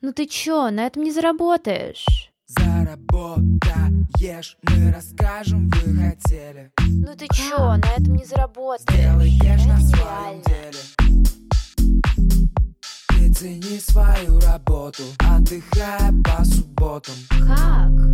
Ну 0.00 0.12
ты 0.12 0.26
чё, 0.26 0.70
на 0.70 0.86
этом 0.86 1.02
не 1.02 1.10
заработаешь? 1.10 2.06
Заработаешь, 2.46 4.56
мы 4.62 4.92
расскажем, 4.92 5.68
вы 5.70 5.96
хотели 5.96 6.70
Ну 6.78 7.16
ты 7.16 7.26
чё, 7.34 7.74
на 7.76 7.84
этом 7.96 8.14
не 8.14 8.24
заработаешь? 8.24 8.86
Сделаешь 8.88 9.64
на 9.66 9.80
своем 9.80 10.40
деле 10.46 10.78
Ты 13.08 13.32
цени 13.34 13.80
свою 13.80 14.38
работу, 14.38 15.02
отдыхая 15.18 16.12
по 16.22 16.44
субботам 16.44 17.16
Как? 17.30 18.07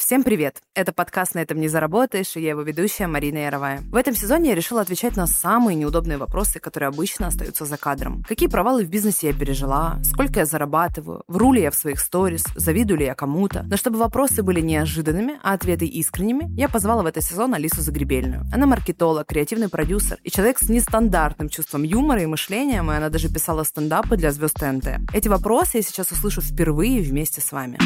Всем 0.00 0.22
привет! 0.22 0.62
Это 0.74 0.94
подкаст 0.94 1.34
«На 1.34 1.40
этом 1.40 1.60
не 1.60 1.68
заработаешь» 1.68 2.34
и 2.34 2.40
я 2.40 2.48
его 2.50 2.62
ведущая 2.62 3.06
Марина 3.06 3.36
Яровая. 3.36 3.82
В 3.82 3.96
этом 3.96 4.16
сезоне 4.16 4.48
я 4.48 4.54
решила 4.54 4.80
отвечать 4.80 5.14
на 5.14 5.26
самые 5.26 5.76
неудобные 5.76 6.16
вопросы, 6.16 6.58
которые 6.58 6.88
обычно 6.88 7.26
остаются 7.26 7.66
за 7.66 7.76
кадром. 7.76 8.24
Какие 8.26 8.48
провалы 8.48 8.82
в 8.86 8.88
бизнесе 8.88 9.26
я 9.26 9.34
пережила, 9.34 10.00
сколько 10.02 10.40
я 10.40 10.46
зарабатываю, 10.46 11.22
вру 11.28 11.52
ли 11.52 11.60
я 11.60 11.70
в 11.70 11.74
своих 11.74 12.00
сторис, 12.00 12.44
завидую 12.56 12.98
ли 12.98 13.04
я 13.04 13.14
кому-то. 13.14 13.62
Но 13.64 13.76
чтобы 13.76 13.98
вопросы 13.98 14.42
были 14.42 14.62
неожиданными, 14.62 15.38
а 15.42 15.52
ответы 15.52 15.84
искренними, 15.84 16.48
я 16.58 16.70
позвала 16.70 17.02
в 17.02 17.06
этот 17.06 17.22
сезон 17.22 17.52
Алису 17.52 17.82
Загребельную. 17.82 18.46
Она 18.54 18.64
маркетолог, 18.66 19.26
креативный 19.26 19.68
продюсер 19.68 20.18
и 20.24 20.30
человек 20.30 20.60
с 20.60 20.70
нестандартным 20.70 21.50
чувством 21.50 21.82
юмора 21.82 22.22
и 22.22 22.26
мышлением, 22.26 22.90
и 22.90 22.94
она 22.94 23.10
даже 23.10 23.28
писала 23.28 23.64
стендапы 23.64 24.16
для 24.16 24.32
звезд 24.32 24.54
ТНТ. 24.54 25.12
Эти 25.12 25.28
вопросы 25.28 25.76
я 25.76 25.82
сейчас 25.82 26.10
услышу 26.10 26.40
впервые 26.40 27.02
вместе 27.02 27.42
с 27.42 27.52
вами. 27.52 27.76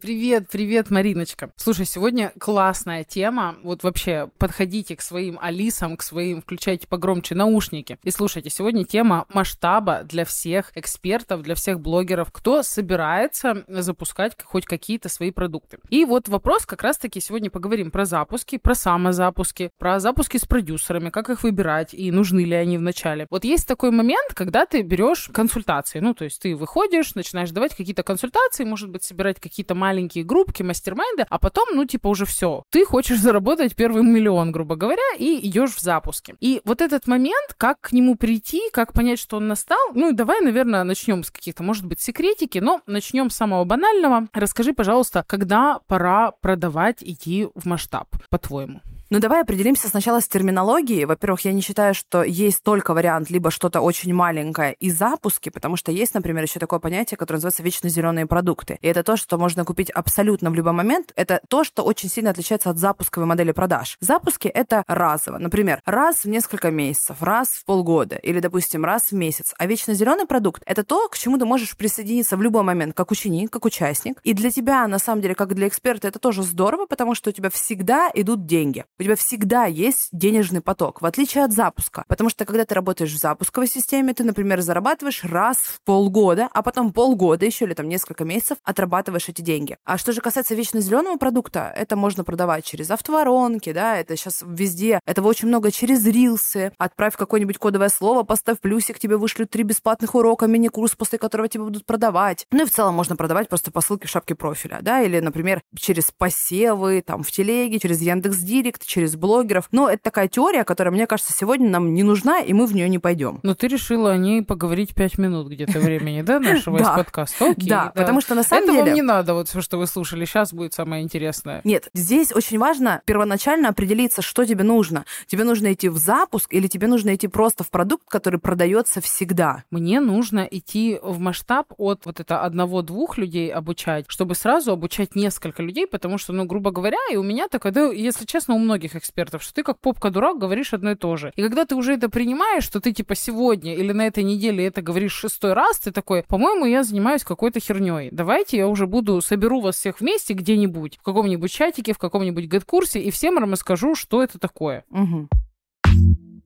Привет, 0.00 0.48
привет, 0.50 0.90
Мариночка. 0.90 1.50
Слушай, 1.56 1.84
сегодня 1.84 2.32
классная 2.38 3.04
тема. 3.04 3.56
Вот 3.62 3.82
вообще 3.82 4.30
подходите 4.38 4.96
к 4.96 5.02
своим 5.02 5.38
Алисам, 5.38 5.98
к 5.98 6.02
своим, 6.02 6.40
включайте 6.40 6.86
погромче 6.86 7.34
наушники. 7.34 7.98
И 8.02 8.10
слушайте, 8.10 8.48
сегодня 8.48 8.84
тема 8.86 9.26
масштаба 9.28 10.00
для 10.04 10.24
всех 10.24 10.72
экспертов, 10.74 11.42
для 11.42 11.54
всех 11.54 11.80
блогеров, 11.80 12.32
кто 12.32 12.62
собирается 12.62 13.66
запускать 13.68 14.32
хоть 14.42 14.64
какие-то 14.64 15.10
свои 15.10 15.32
продукты. 15.32 15.76
И 15.90 16.06
вот 16.06 16.28
вопрос 16.28 16.64
как 16.64 16.82
раз-таки 16.82 17.20
сегодня 17.20 17.50
поговорим 17.50 17.90
про 17.90 18.06
запуски, 18.06 18.56
про 18.56 18.74
самозапуски, 18.74 19.70
про 19.76 20.00
запуски 20.00 20.38
с 20.38 20.46
продюсерами, 20.46 21.10
как 21.10 21.28
их 21.28 21.42
выбирать 21.42 21.92
и 21.92 22.10
нужны 22.10 22.40
ли 22.46 22.54
они 22.54 22.78
в 22.78 22.82
начале. 22.82 23.26
Вот 23.28 23.44
есть 23.44 23.68
такой 23.68 23.90
момент, 23.90 24.32
когда 24.32 24.64
ты 24.64 24.80
берешь 24.80 25.28
консультации. 25.30 26.00
Ну, 26.00 26.14
то 26.14 26.24
есть 26.24 26.40
ты 26.40 26.56
выходишь, 26.56 27.14
начинаешь 27.14 27.50
давать 27.50 27.76
какие-то 27.76 28.02
консультации, 28.02 28.64
может 28.64 28.88
быть, 28.88 29.04
собирать 29.04 29.38
какие-то 29.38 29.74
маленькие 29.74 29.89
группки, 30.24 30.62
мастер-майнды, 30.62 31.26
а 31.28 31.38
потом, 31.38 31.68
ну, 31.74 31.84
типа, 31.84 32.08
уже 32.08 32.26
все. 32.26 32.64
Ты 32.70 32.84
хочешь 32.84 33.18
заработать 33.18 33.76
первый 33.76 34.02
миллион, 34.02 34.52
грубо 34.52 34.76
говоря, 34.76 35.02
и 35.18 35.46
идешь 35.46 35.74
в 35.74 35.80
запуске. 35.80 36.34
И 36.40 36.60
вот 36.64 36.80
этот 36.80 37.06
момент, 37.06 37.54
как 37.56 37.80
к 37.80 37.92
нему 37.92 38.16
прийти, 38.16 38.62
как 38.72 38.92
понять, 38.92 39.18
что 39.18 39.36
он 39.36 39.48
настал, 39.48 39.78
ну, 39.94 40.12
давай, 40.12 40.40
наверное, 40.40 40.84
начнем 40.84 41.24
с 41.24 41.30
каких-то, 41.30 41.62
может 41.62 41.86
быть, 41.86 42.00
секретики, 42.00 42.58
но 42.58 42.80
начнем 42.86 43.30
с 43.30 43.36
самого 43.36 43.64
банального. 43.64 44.28
Расскажи, 44.32 44.72
пожалуйста, 44.72 45.24
когда 45.26 45.80
пора 45.86 46.32
продавать, 46.40 46.98
идти 47.00 47.48
в 47.54 47.66
масштаб, 47.66 48.08
по-твоему? 48.28 48.80
Ну, 49.12 49.18
давай 49.18 49.40
определимся 49.42 49.88
сначала 49.88 50.20
с 50.20 50.28
терминологией. 50.28 51.04
Во-первых, 51.04 51.40
я 51.40 51.52
не 51.52 51.62
считаю, 51.62 51.94
что 51.94 52.22
есть 52.22 52.62
только 52.62 52.94
вариант 52.94 53.28
либо 53.28 53.50
что-то 53.50 53.80
очень 53.80 54.14
маленькое 54.14 54.74
и 54.74 54.88
запуски, 54.88 55.48
потому 55.48 55.74
что 55.74 55.90
есть, 55.90 56.14
например, 56.14 56.44
еще 56.44 56.60
такое 56.60 56.78
понятие, 56.78 57.18
которое 57.18 57.38
называется 57.38 57.64
вечно 57.64 57.88
зеленые 57.88 58.26
продукты. 58.26 58.78
И 58.80 58.86
это 58.86 59.02
то, 59.02 59.16
что 59.16 59.36
можно 59.36 59.64
купить 59.64 59.90
абсолютно 59.90 60.52
в 60.52 60.54
любой 60.54 60.74
момент. 60.74 61.12
Это 61.16 61.40
то, 61.48 61.64
что 61.64 61.82
очень 61.82 62.08
сильно 62.08 62.30
отличается 62.30 62.70
от 62.70 62.78
запусковой 62.78 63.26
модели 63.26 63.50
продаж. 63.50 63.96
Запуски— 63.98 64.46
это 64.54 64.84
разово. 64.86 65.38
Например, 65.38 65.82
раз 65.84 66.22
в 66.22 66.28
несколько 66.28 66.70
месяцев, 66.70 67.20
раз 67.20 67.48
в 67.48 67.64
полгода 67.64 68.14
или, 68.14 68.38
допустим, 68.38 68.84
раз 68.84 69.10
в 69.10 69.14
месяц. 69.14 69.54
А 69.58 69.66
вечно 69.66 69.92
зеленый 69.92 70.26
продукт— 70.26 70.62
это 70.66 70.84
то, 70.84 71.08
к 71.08 71.18
чему 71.18 71.36
ты 71.36 71.44
можешь 71.46 71.76
присоединиться 71.76 72.36
в 72.36 72.42
любой 72.42 72.62
момент, 72.62 72.94
как 72.94 73.10
ученик, 73.10 73.50
как 73.50 73.64
участник. 73.64 74.20
И 74.22 74.34
для 74.34 74.52
тебя, 74.52 74.86
на 74.86 75.00
самом 75.00 75.20
деле, 75.20 75.34
как 75.34 75.52
для 75.54 75.66
эксперта, 75.66 76.06
это 76.06 76.20
тоже 76.20 76.44
здорово, 76.44 76.86
потому 76.86 77.16
что 77.16 77.30
у 77.30 77.32
тебя 77.32 77.50
всегда 77.50 78.08
идут 78.14 78.46
деньги 78.46 78.84
у 79.00 79.02
тебя 79.02 79.16
всегда 79.16 79.64
есть 79.64 80.08
денежный 80.12 80.60
поток, 80.60 81.00
в 81.00 81.06
отличие 81.06 81.44
от 81.44 81.52
запуска. 81.52 82.04
Потому 82.06 82.28
что 82.28 82.44
когда 82.44 82.66
ты 82.66 82.74
работаешь 82.74 83.12
в 83.12 83.18
запусковой 83.18 83.66
системе, 83.66 84.12
ты, 84.12 84.24
например, 84.24 84.60
зарабатываешь 84.60 85.24
раз 85.24 85.56
в 85.56 85.80
полгода, 85.84 86.48
а 86.52 86.62
потом 86.62 86.92
полгода 86.92 87.46
еще 87.46 87.64
или 87.64 87.72
там 87.72 87.88
несколько 87.88 88.24
месяцев 88.24 88.58
отрабатываешь 88.62 89.28
эти 89.30 89.40
деньги. 89.40 89.78
А 89.84 89.96
что 89.96 90.12
же 90.12 90.20
касается 90.20 90.54
вечно 90.54 90.80
зеленого 90.80 91.16
продукта, 91.16 91.72
это 91.74 91.96
можно 91.96 92.24
продавать 92.24 92.64
через 92.66 92.90
автоворонки, 92.90 93.72
да, 93.72 93.96
это 93.96 94.16
сейчас 94.16 94.44
везде, 94.46 95.00
этого 95.06 95.28
очень 95.28 95.48
много 95.48 95.70
через 95.70 96.04
рилсы. 96.04 96.72
Отправь 96.76 97.16
какое-нибудь 97.16 97.56
кодовое 97.56 97.88
слово, 97.88 98.22
поставь 98.22 98.60
плюсик, 98.60 98.98
тебе 98.98 99.16
вышлют 99.16 99.48
три 99.48 99.62
бесплатных 99.62 100.14
урока, 100.14 100.46
мини-курс, 100.46 100.94
после 100.94 101.18
которого 101.18 101.48
тебе 101.48 101.64
будут 101.64 101.86
продавать. 101.86 102.46
Ну 102.52 102.64
и 102.64 102.66
в 102.66 102.70
целом 102.70 102.96
можно 102.96 103.16
продавать 103.16 103.48
просто 103.48 103.70
по 103.70 103.80
ссылке 103.80 104.08
в 104.08 104.10
шапке 104.10 104.34
профиля, 104.34 104.80
да, 104.82 105.00
или, 105.00 105.20
например, 105.20 105.62
через 105.74 106.10
посевы, 106.10 107.02
там, 107.06 107.22
в 107.22 107.30
телеге, 107.30 107.78
через 107.78 108.02
Яндекс.Директ, 108.02 108.89
через 108.90 109.16
блогеров. 109.16 109.68
Но 109.70 109.88
это 109.88 110.02
такая 110.02 110.28
теория, 110.28 110.64
которая, 110.64 110.92
мне 110.92 111.06
кажется, 111.06 111.32
сегодня 111.32 111.70
нам 111.70 111.94
не 111.94 112.02
нужна, 112.02 112.40
и 112.40 112.52
мы 112.52 112.66
в 112.66 112.74
нее 112.74 112.88
не 112.88 112.98
пойдем. 112.98 113.38
Но 113.42 113.54
ты 113.54 113.68
решила 113.68 114.10
о 114.10 114.16
ней 114.16 114.42
поговорить 114.42 114.94
пять 114.94 115.16
минут 115.16 115.46
где-то 115.48 115.78
времени, 115.78 116.22
да, 116.22 116.40
нашего 116.40 116.78
из 116.78 116.86
подкаста? 116.96 117.54
Да, 117.56 117.92
потому 117.94 118.20
что 118.20 118.34
на 118.34 118.42
самом 118.42 118.64
Это 118.64 118.72
деле... 118.72 118.84
вам 118.86 118.94
не 118.94 119.02
надо, 119.02 119.34
вот 119.34 119.48
все, 119.48 119.60
что 119.60 119.78
вы 119.78 119.86
слушали. 119.86 120.24
Сейчас 120.24 120.52
будет 120.52 120.74
самое 120.74 121.04
интересное. 121.04 121.60
Нет, 121.62 121.88
здесь 121.94 122.32
очень 122.32 122.58
важно 122.58 123.00
первоначально 123.04 123.68
определиться, 123.68 124.22
что 124.22 124.44
тебе 124.44 124.64
нужно. 124.64 125.04
Тебе 125.28 125.44
нужно 125.44 125.72
идти 125.72 125.88
в 125.88 125.96
запуск 125.96 126.52
или 126.52 126.66
тебе 126.66 126.88
нужно 126.88 127.14
идти 127.14 127.28
просто 127.28 127.62
в 127.62 127.70
продукт, 127.70 128.08
который 128.08 128.40
продается 128.40 129.00
всегда. 129.00 129.62
Мне 129.70 130.00
нужно 130.00 130.48
идти 130.50 130.98
в 131.00 131.20
масштаб 131.20 131.72
от 131.78 132.06
вот 132.06 132.18
это 132.18 132.42
одного-двух 132.42 133.18
людей 133.18 133.52
обучать, 133.52 134.06
чтобы 134.08 134.34
сразу 134.34 134.72
обучать 134.72 135.14
несколько 135.14 135.62
людей, 135.62 135.86
потому 135.86 136.18
что, 136.18 136.32
ну, 136.32 136.44
грубо 136.44 136.72
говоря, 136.72 136.98
и 137.12 137.16
у 137.16 137.22
меня 137.22 137.46
такое, 137.46 137.70
да, 137.70 137.86
если 137.86 138.24
честно, 138.24 138.54
у 138.54 138.58
многих 138.58 138.79
экспертов, 138.86 139.42
что 139.42 139.54
ты 139.54 139.62
как 139.62 139.78
попка-дурак 139.80 140.38
говоришь 140.38 140.72
одно 140.74 140.92
и 140.92 140.94
то 140.94 141.16
же. 141.16 141.32
И 141.36 141.42
когда 141.42 141.64
ты 141.64 141.74
уже 141.74 141.94
это 141.94 142.08
принимаешь, 142.08 142.64
что 142.64 142.80
ты 142.80 142.92
типа 142.92 143.14
сегодня 143.14 143.74
или 143.74 143.92
на 143.92 144.06
этой 144.06 144.24
неделе 144.24 144.66
это 144.66 144.82
говоришь 144.82 145.12
шестой 145.12 145.52
раз, 145.52 145.78
ты 145.80 145.92
такой, 145.92 146.22
по-моему, 146.22 146.66
я 146.66 146.82
занимаюсь 146.82 147.24
какой-то 147.24 147.60
херней. 147.60 148.08
Давайте 148.12 148.56
я 148.56 148.68
уже 148.68 148.86
буду, 148.86 149.20
соберу 149.20 149.60
вас 149.60 149.76
всех 149.76 150.00
вместе 150.00 150.34
где-нибудь, 150.34 150.98
в 150.98 151.02
каком-нибудь 151.02 151.50
чатике, 151.50 151.92
в 151.92 151.98
каком-нибудь 151.98 152.44
гид-курсе, 152.44 153.00
и 153.00 153.10
всем 153.10 153.38
расскажу, 153.38 153.94
что 153.94 154.22
это 154.22 154.38
такое. 154.38 154.84
Мгм. 154.90 155.28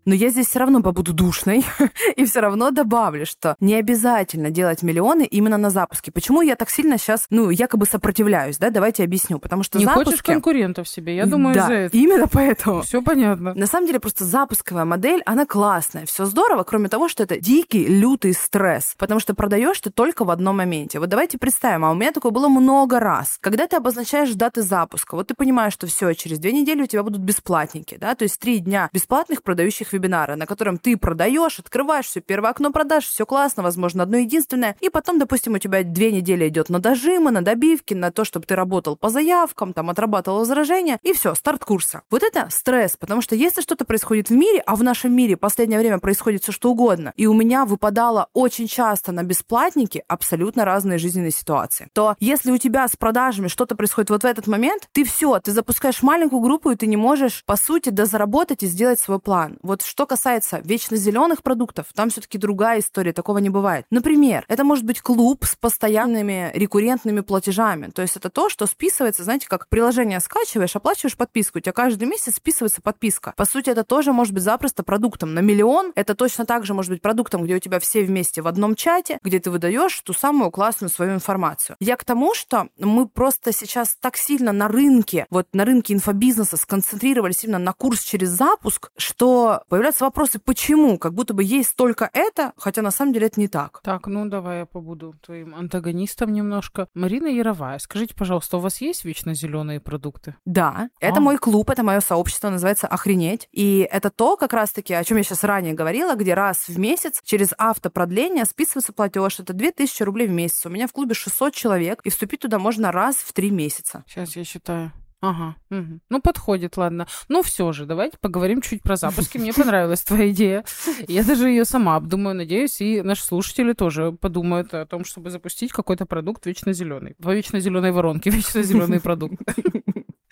Но 0.05 0.15
я 0.15 0.31
здесь 0.31 0.49
все 0.49 0.59
равно 0.59 0.83
побуду 0.83 1.13
душной 1.13 1.65
и 2.17 2.25
все 2.25 2.41
равно 2.41 2.71
добавлю, 2.71 3.27
что 3.27 3.57
не 3.61 3.75
обязательно 3.75 4.51
делать 4.51 4.83
миллионы 4.83 5.23
именно 5.25 5.57
на 5.57 5.71
запуске. 5.71 6.13
Почему 6.13 6.43
я 6.43 6.57
так 6.57 6.71
сильно 6.71 6.99
сейчас, 6.99 7.27
ну, 7.31 7.51
якобы 7.51 7.87
сопротивляюсь, 7.87 8.59
да? 8.59 8.71
Давайте 8.71 9.05
объясню. 9.05 9.39
Потому 9.39 9.63
что 9.63 9.79
Не 9.79 9.85
запуски... 9.85 10.05
хочешь 10.05 10.23
конкурентов 10.23 10.89
себе, 10.89 11.17
я 11.17 11.27
думаю, 11.27 11.55
да, 11.55 11.63
из-за 11.63 11.73
этого. 11.75 12.01
именно 12.01 12.29
поэтому. 12.29 12.83
Все 12.83 13.03
понятно. 13.03 13.55
На 13.55 13.67
самом 13.67 13.87
деле 13.87 14.01
просто 14.01 14.25
запусковая 14.25 14.85
модель, 14.85 15.23
она 15.25 15.47
классная, 15.47 16.07
все 16.07 16.27
здорово, 16.27 16.65
кроме 16.65 16.89
того, 16.89 17.09
что 17.09 17.23
это 17.23 17.41
дикий, 17.41 17.87
лютый 17.87 18.35
стресс, 18.35 18.95
потому 18.99 19.21
что 19.21 19.35
продаешь 19.35 19.81
ты 19.81 19.91
только 19.91 20.25
в 20.25 20.31
одном 20.31 20.59
моменте. 20.59 20.99
Вот 20.99 21.09
давайте 21.09 21.39
представим, 21.39 21.85
а 21.85 21.91
у 21.91 21.95
меня 21.95 22.13
такое 22.13 22.33
было 22.33 22.49
много 22.49 23.01
раз. 23.01 23.39
Когда 23.41 23.67
ты 23.67 23.77
обозначаешь 23.77 24.33
даты 24.35 24.63
запуска, 24.63 25.15
вот 25.15 25.29
ты 25.29 25.35
понимаешь, 25.35 25.73
что 25.73 25.87
все, 25.87 26.13
через 26.13 26.39
две 26.39 26.53
недели 26.53 26.83
у 26.83 26.87
тебя 26.87 27.03
будут 27.03 27.23
бесплатники, 27.23 27.97
да, 27.99 28.15
то 28.15 28.25
есть 28.25 28.39
три 28.39 28.59
дня 28.59 28.91
бесплатных 28.93 29.43
продающих 29.43 29.94
вебинара, 29.95 30.37
на 30.37 30.47
котором 30.47 30.79
ты 30.79 30.97
продаешь, 30.97 31.59
открываешь 31.59 32.07
все, 32.07 32.21
первое 32.21 32.51
окно 32.51 32.71
продаж, 32.71 33.07
все 33.07 33.25
классно, 33.25 33.63
возможно, 33.63 34.03
одно 34.03 34.19
единственное, 34.19 34.77
и 34.81 34.91
потом, 34.91 35.19
допустим, 35.19 35.55
у 35.55 35.59
тебя 35.59 35.83
две 35.83 36.13
недели 36.13 36.49
идет 36.49 36.69
на 36.69 36.79
дожимы, 36.79 37.31
на 37.31 37.43
добивки, 37.43 37.95
на 37.95 38.11
то, 38.11 38.25
чтобы 38.25 38.47
ты 38.47 38.55
работал 38.55 38.97
по 38.97 39.09
заявкам, 39.09 39.73
там, 39.73 39.91
отрабатывал 39.91 40.41
возражения, 40.41 40.99
и 41.03 41.13
все, 41.13 41.35
старт 41.35 41.65
курса. 41.65 42.03
Вот 42.11 42.23
это 42.23 42.49
стресс, 42.51 42.97
потому 42.97 43.23
что 43.23 43.35
если 43.35 43.61
что-то 43.61 43.85
происходит 43.85 44.29
в 44.29 44.35
мире, 44.35 44.63
а 44.67 44.77
в 44.77 44.83
нашем 44.83 45.15
мире 45.15 45.37
в 45.37 45.41
последнее 45.41 45.79
время 45.79 45.99
происходит 45.99 46.43
все 46.43 46.53
что 46.53 46.71
угодно, 46.71 47.13
и 47.17 47.27
у 47.27 47.35
меня 47.35 47.65
выпадало 47.65 48.29
очень 48.33 48.67
часто 48.67 49.13
на 49.13 49.23
бесплатники 49.23 50.05
абсолютно 50.09 50.65
разные 50.65 50.99
жизненные 50.99 51.31
ситуации, 51.31 51.89
то 51.93 52.17
если 52.21 52.51
у 52.51 52.59
тебя 52.59 52.89
с 52.89 52.97
продажами 52.97 53.49
что-то 53.49 53.77
происходит 53.77 54.11
вот 54.11 54.23
в 54.23 54.27
этот 54.27 54.47
момент, 54.47 54.89
ты 54.93 55.05
все, 55.05 55.39
ты 55.41 55.53
запускаешь 55.53 56.03
маленькую 56.03 56.41
группу, 56.41 56.71
и 56.71 56.77
ты 56.77 56.87
не 56.87 56.97
можешь, 56.97 57.45
по 57.47 57.57
сути, 57.57 57.91
дозаработать 57.91 58.63
и 58.63 58.67
сделать 58.67 58.99
свой 58.99 59.19
план. 59.19 59.59
Вот 59.63 59.83
что 59.85 60.07
касается 60.07 60.61
вечно 60.65 60.97
зеленых 60.97 61.43
продуктов, 61.43 61.87
там 61.95 62.11
все-таки 62.11 62.39
другая 62.39 62.81
история, 62.81 63.13
такого 63.13 63.39
не 63.39 63.51
бывает. 63.51 63.87
Например, 63.91 64.45
это 64.49 64.65
может 64.65 64.85
быть 64.85 65.01
клуб 65.01 65.45
с 65.45 65.57
постоянными 65.57 66.51
рекуррентными 66.55 67.21
платежами. 67.21 67.91
То 67.91 68.03
есть 68.03 68.17
это 68.17 68.31
то, 68.31 68.49
что 68.49 68.67
списывается, 68.67 69.25
знаете, 69.25 69.49
как 69.49 69.69
приложение 69.69 70.21
скачиваешь, 70.21 70.77
оплачиваешь 70.77 71.17
подписку, 71.17 71.59
у 71.59 71.61
тебя 71.61 71.73
каждый 71.73 72.09
месяц 72.09 72.37
списывается 72.37 72.83
подписка. 72.83 73.35
По 73.37 73.45
сути, 73.45 73.71
это 73.71 73.85
тоже 73.85 74.13
может 74.13 74.35
быть 74.35 74.43
запросто 74.43 74.83
продуктом 74.83 75.35
на 75.35 75.41
миллион. 75.41 75.93
Это 75.95 76.15
точно 76.15 76.47
так 76.47 76.65
же 76.65 76.75
может 76.75 76.91
быть 76.91 77.03
продуктом, 77.03 77.45
где 77.45 77.57
у 77.57 77.59
тебя 77.59 77.79
все 77.79 78.03
вместе 78.03 78.43
в 78.43 78.47
одном 78.47 78.75
чате, 78.75 79.19
где 79.23 79.39
ты 79.39 79.51
выдаешь 79.51 79.99
ту 80.01 80.13
самую 80.13 80.51
классную 80.51 80.91
свою 80.91 81.15
информацию. 81.15 81.77
Я 81.81 81.97
к 81.97 82.05
тому, 82.05 82.35
что 82.35 82.69
мы 82.79 83.09
просто 83.09 83.53
сейчас 83.53 83.97
так 84.01 84.17
сильно 84.17 84.53
на 84.53 84.69
рынке, 84.69 85.27
вот 85.31 85.47
на 85.53 85.65
рынке 85.65 85.95
инфобизнеса 85.95 86.57
сконцентрировались 86.57 87.45
именно 87.45 87.59
на 87.59 87.73
курс 87.73 88.01
через 88.03 88.31
запуск, 88.31 88.91
что 88.97 89.63
появляются 89.75 90.05
вопросы, 90.05 90.39
почему? 90.39 90.99
Как 90.99 91.15
будто 91.15 91.35
бы 91.35 91.43
есть 91.43 91.75
только 91.75 92.09
это, 92.13 92.53
хотя 92.57 92.81
на 92.81 92.93
самом 92.93 93.13
деле 93.13 93.27
это 93.27 93.41
не 93.41 93.49
так. 93.49 93.81
Так, 93.83 94.07
ну 94.07 94.25
давай 94.27 94.61
я 94.61 94.67
побуду 94.67 95.17
твоим 95.21 95.53
антагонистом 95.53 96.33
немножко. 96.33 96.87
Марина 96.95 97.27
Яровая, 97.27 97.81
скажите, 97.81 98.15
пожалуйста, 98.15 98.59
у 98.59 98.61
вас 98.61 98.81
есть 98.81 99.05
вечно 99.05 99.35
зеленые 99.35 99.81
продукты? 99.81 100.37
Да, 100.45 100.91
это 101.01 101.17
А. 101.17 101.21
мой 101.21 101.39
клуб, 101.39 101.71
это 101.71 101.83
мое 101.83 101.99
сообщество, 101.99 102.51
называется 102.51 102.87
«Охренеть». 102.87 103.49
И 103.51 103.81
это 103.91 104.11
то, 104.11 104.37
как 104.37 104.53
раз-таки, 104.53 104.95
о 104.95 105.03
чем 105.03 105.17
я 105.17 105.25
сейчас 105.25 105.43
ранее 105.43 105.75
говорила, 105.75 106.15
где 106.15 106.35
раз 106.35 106.69
в 106.69 106.79
месяц 106.79 107.21
через 107.25 107.51
автопродление 107.59 108.45
списывается 108.45 108.93
платеж. 108.93 109.41
Это 109.41 109.55
2000 109.55 110.05
рублей 110.05 110.29
в 110.29 110.31
месяц. 110.31 110.65
У 110.67 110.69
меня 110.69 110.87
в 110.87 110.93
клубе 110.93 111.15
600 111.15 111.53
человек, 111.53 112.01
и 112.05 112.11
вступить 112.11 112.39
туда 112.39 112.61
можно 112.61 112.93
раз 112.93 113.17
в 113.17 113.33
три 113.33 113.51
месяца. 113.51 114.05
Сейчас 114.07 114.37
я 114.37 114.45
считаю. 114.45 114.93
Ага, 115.27 115.57
мгм. 115.71 116.03
ну 116.11 116.21
подходит, 116.21 116.77
ладно. 116.77 117.07
Ну 117.29 117.43
все 117.43 117.73
же, 117.73 117.87
давайте 117.87 118.19
поговорим 118.19 118.61
чуть 118.61 118.83
про 118.83 118.97
запуски. 118.97 119.39
Мне 119.39 119.55
понравилась 119.55 120.03
твоя 120.03 120.31
идея. 120.31 120.65
Я 121.09 121.25
даже 121.25 121.49
ее 121.49 121.65
сама 121.65 121.97
обдумаю, 121.97 122.37
надеюсь, 122.37 122.81
и 122.83 123.01
наши 123.01 123.25
слушатели 123.25 123.73
тоже 123.73 124.13
подумают 124.13 124.75
о 124.75 124.85
том, 124.85 125.07
чтобы 125.07 125.31
запустить 125.31 125.73
какой-то 125.73 126.05
продукт 126.05 126.45
вечно 126.45 126.75
зеленый. 126.75 127.15
По 127.23 127.35
вечно 127.35 127.59
зеленой 127.59 127.93
воронке, 127.93 128.29
вечно 128.31 128.63
зеленый 128.63 129.01
продукт. 129.01 129.41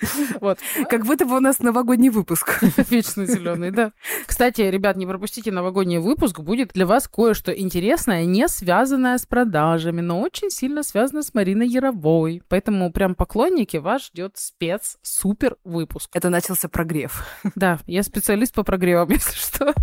Вот. 0.40 0.58
Как 0.88 1.04
будто 1.06 1.26
бы 1.26 1.37
у 1.37 1.40
нас 1.40 1.60
новогодний 1.60 2.10
выпуск. 2.10 2.62
Вечно 2.90 3.26
зеленый, 3.26 3.70
да. 3.70 3.93
Кстати, 4.26 4.62
ребят, 4.62 4.96
не 4.96 5.06
пропустите 5.06 5.52
новогодний 5.52 5.99
выпуск. 5.99 6.40
Будет 6.40 6.72
для 6.72 6.87
вас 6.87 7.08
кое-что 7.08 7.52
интересное, 7.52 8.25
не 8.25 8.49
связанное 8.49 9.19
с 9.19 9.26
продажами, 9.26 10.00
но 10.00 10.20
очень 10.20 10.50
сильно 10.50 10.82
связано 10.82 11.22
с 11.22 11.34
Мариной 11.34 11.69
Яровой. 11.69 12.43
Поэтому 12.49 12.93
прям 12.93 13.14
поклонники, 13.14 13.76
вас 13.76 14.06
ждет 14.06 14.37
спец 14.37 14.99
супер 15.02 15.56
выпуск. 15.64 16.10
Это 16.14 16.28
начался 16.31 16.69
прогрев. 16.69 17.26
Да, 17.54 17.78
я 17.87 18.02
специалист 18.02 18.54
по 18.54 18.64
прогревам, 18.64 19.08
если 19.10 19.37
что. 19.37 19.75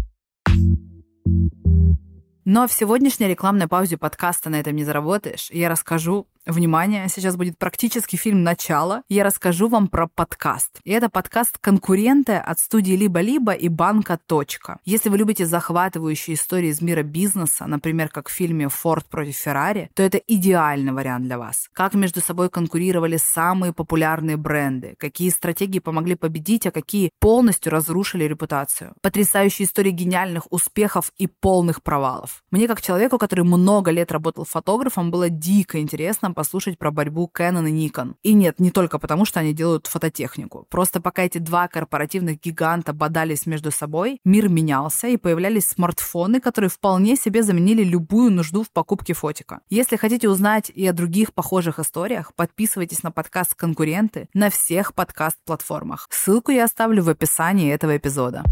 Но 2.51 2.67
в 2.67 2.73
сегодняшней 2.73 3.27
рекламной 3.27 3.67
паузе 3.67 3.95
подкаста 3.95 4.49
«На 4.49 4.59
этом 4.59 4.75
не 4.75 4.83
заработаешь» 4.83 5.51
я 5.51 5.69
расскажу 5.69 6.27
Внимание, 6.49 7.07
сейчас 7.09 7.35
будет 7.35 7.59
практически 7.59 8.15
фильм 8.15 8.41
«Начало». 8.41 9.03
Я 9.07 9.23
расскажу 9.23 9.67
вам 9.67 9.87
про 9.87 10.07
подкаст. 10.07 10.79
И 10.83 10.89
это 10.89 11.07
подкаст 11.07 11.59
конкуренты 11.59 12.33
от 12.33 12.57
студии 12.57 12.93
«Либо-либо» 12.93 13.51
и 13.51 13.67
банка 13.69 14.19
«Точка». 14.25 14.79
Если 14.83 15.09
вы 15.09 15.19
любите 15.19 15.45
захватывающие 15.45 16.33
истории 16.33 16.69
из 16.69 16.81
мира 16.81 17.03
бизнеса, 17.03 17.67
например, 17.67 18.09
как 18.09 18.29
в 18.29 18.31
фильме 18.31 18.67
«Форд 18.67 19.05
против 19.05 19.35
Феррари», 19.35 19.91
то 19.93 20.01
это 20.01 20.17
идеальный 20.17 20.91
вариант 20.91 21.25
для 21.25 21.37
вас. 21.37 21.69
Как 21.71 21.93
между 21.93 22.19
собой 22.19 22.49
конкурировали 22.49 23.17
самые 23.17 23.71
популярные 23.71 24.35
бренды, 24.35 24.95
какие 24.97 25.29
стратегии 25.29 25.77
помогли 25.77 26.15
победить, 26.15 26.65
а 26.65 26.71
какие 26.71 27.11
полностью 27.19 27.71
разрушили 27.71 28.23
репутацию. 28.23 28.95
Потрясающие 29.03 29.67
истории 29.67 29.91
гениальных 29.91 30.51
успехов 30.51 31.13
и 31.19 31.27
полных 31.27 31.83
провалов. 31.83 32.41
Мне, 32.49 32.67
как 32.67 32.81
человеку, 32.81 33.19
который 33.19 33.45
много 33.45 33.91
лет 33.91 34.11
работал 34.11 34.45
фотографом, 34.45 35.11
было 35.11 35.29
дико 35.29 35.79
интересно 35.79 36.33
послушать 36.39 36.77
про 36.77 36.89
борьбу 36.89 37.29
Canon 37.37 37.69
и 37.69 37.73
Nikon. 37.73 38.13
И 38.23 38.33
нет, 38.33 38.61
не 38.61 38.71
только 38.71 38.97
потому, 38.97 39.25
что 39.25 39.41
они 39.41 39.53
делают 39.53 39.87
фототехнику. 39.87 40.67
Просто 40.69 41.01
пока 41.01 41.23
эти 41.23 41.37
два 41.37 41.67
корпоративных 41.67 42.39
гиганта 42.39 42.93
бодались 42.93 43.45
между 43.45 43.71
собой, 43.71 44.21
мир 44.23 44.47
менялся, 44.47 45.09
и 45.09 45.17
появлялись 45.17 45.67
смартфоны, 45.67 46.39
которые 46.39 46.69
вполне 46.69 47.17
себе 47.17 47.43
заменили 47.43 47.83
любую 47.83 48.31
нужду 48.31 48.63
в 48.63 48.71
покупке 48.71 49.13
фотика. 49.13 49.59
Если 49.69 49.97
хотите 49.97 50.29
узнать 50.29 50.71
и 50.73 50.87
о 50.87 50.93
других 50.93 51.33
похожих 51.33 51.77
историях, 51.77 52.33
подписывайтесь 52.33 53.03
на 53.03 53.11
подкаст 53.11 53.53
«Конкуренты» 53.55 54.29
на 54.33 54.49
всех 54.49 54.93
подкаст-платформах. 54.93 56.07
Ссылку 56.09 56.53
я 56.53 56.63
оставлю 56.63 57.03
в 57.03 57.09
описании 57.09 57.73
этого 57.73 57.97
эпизода. 57.97 58.45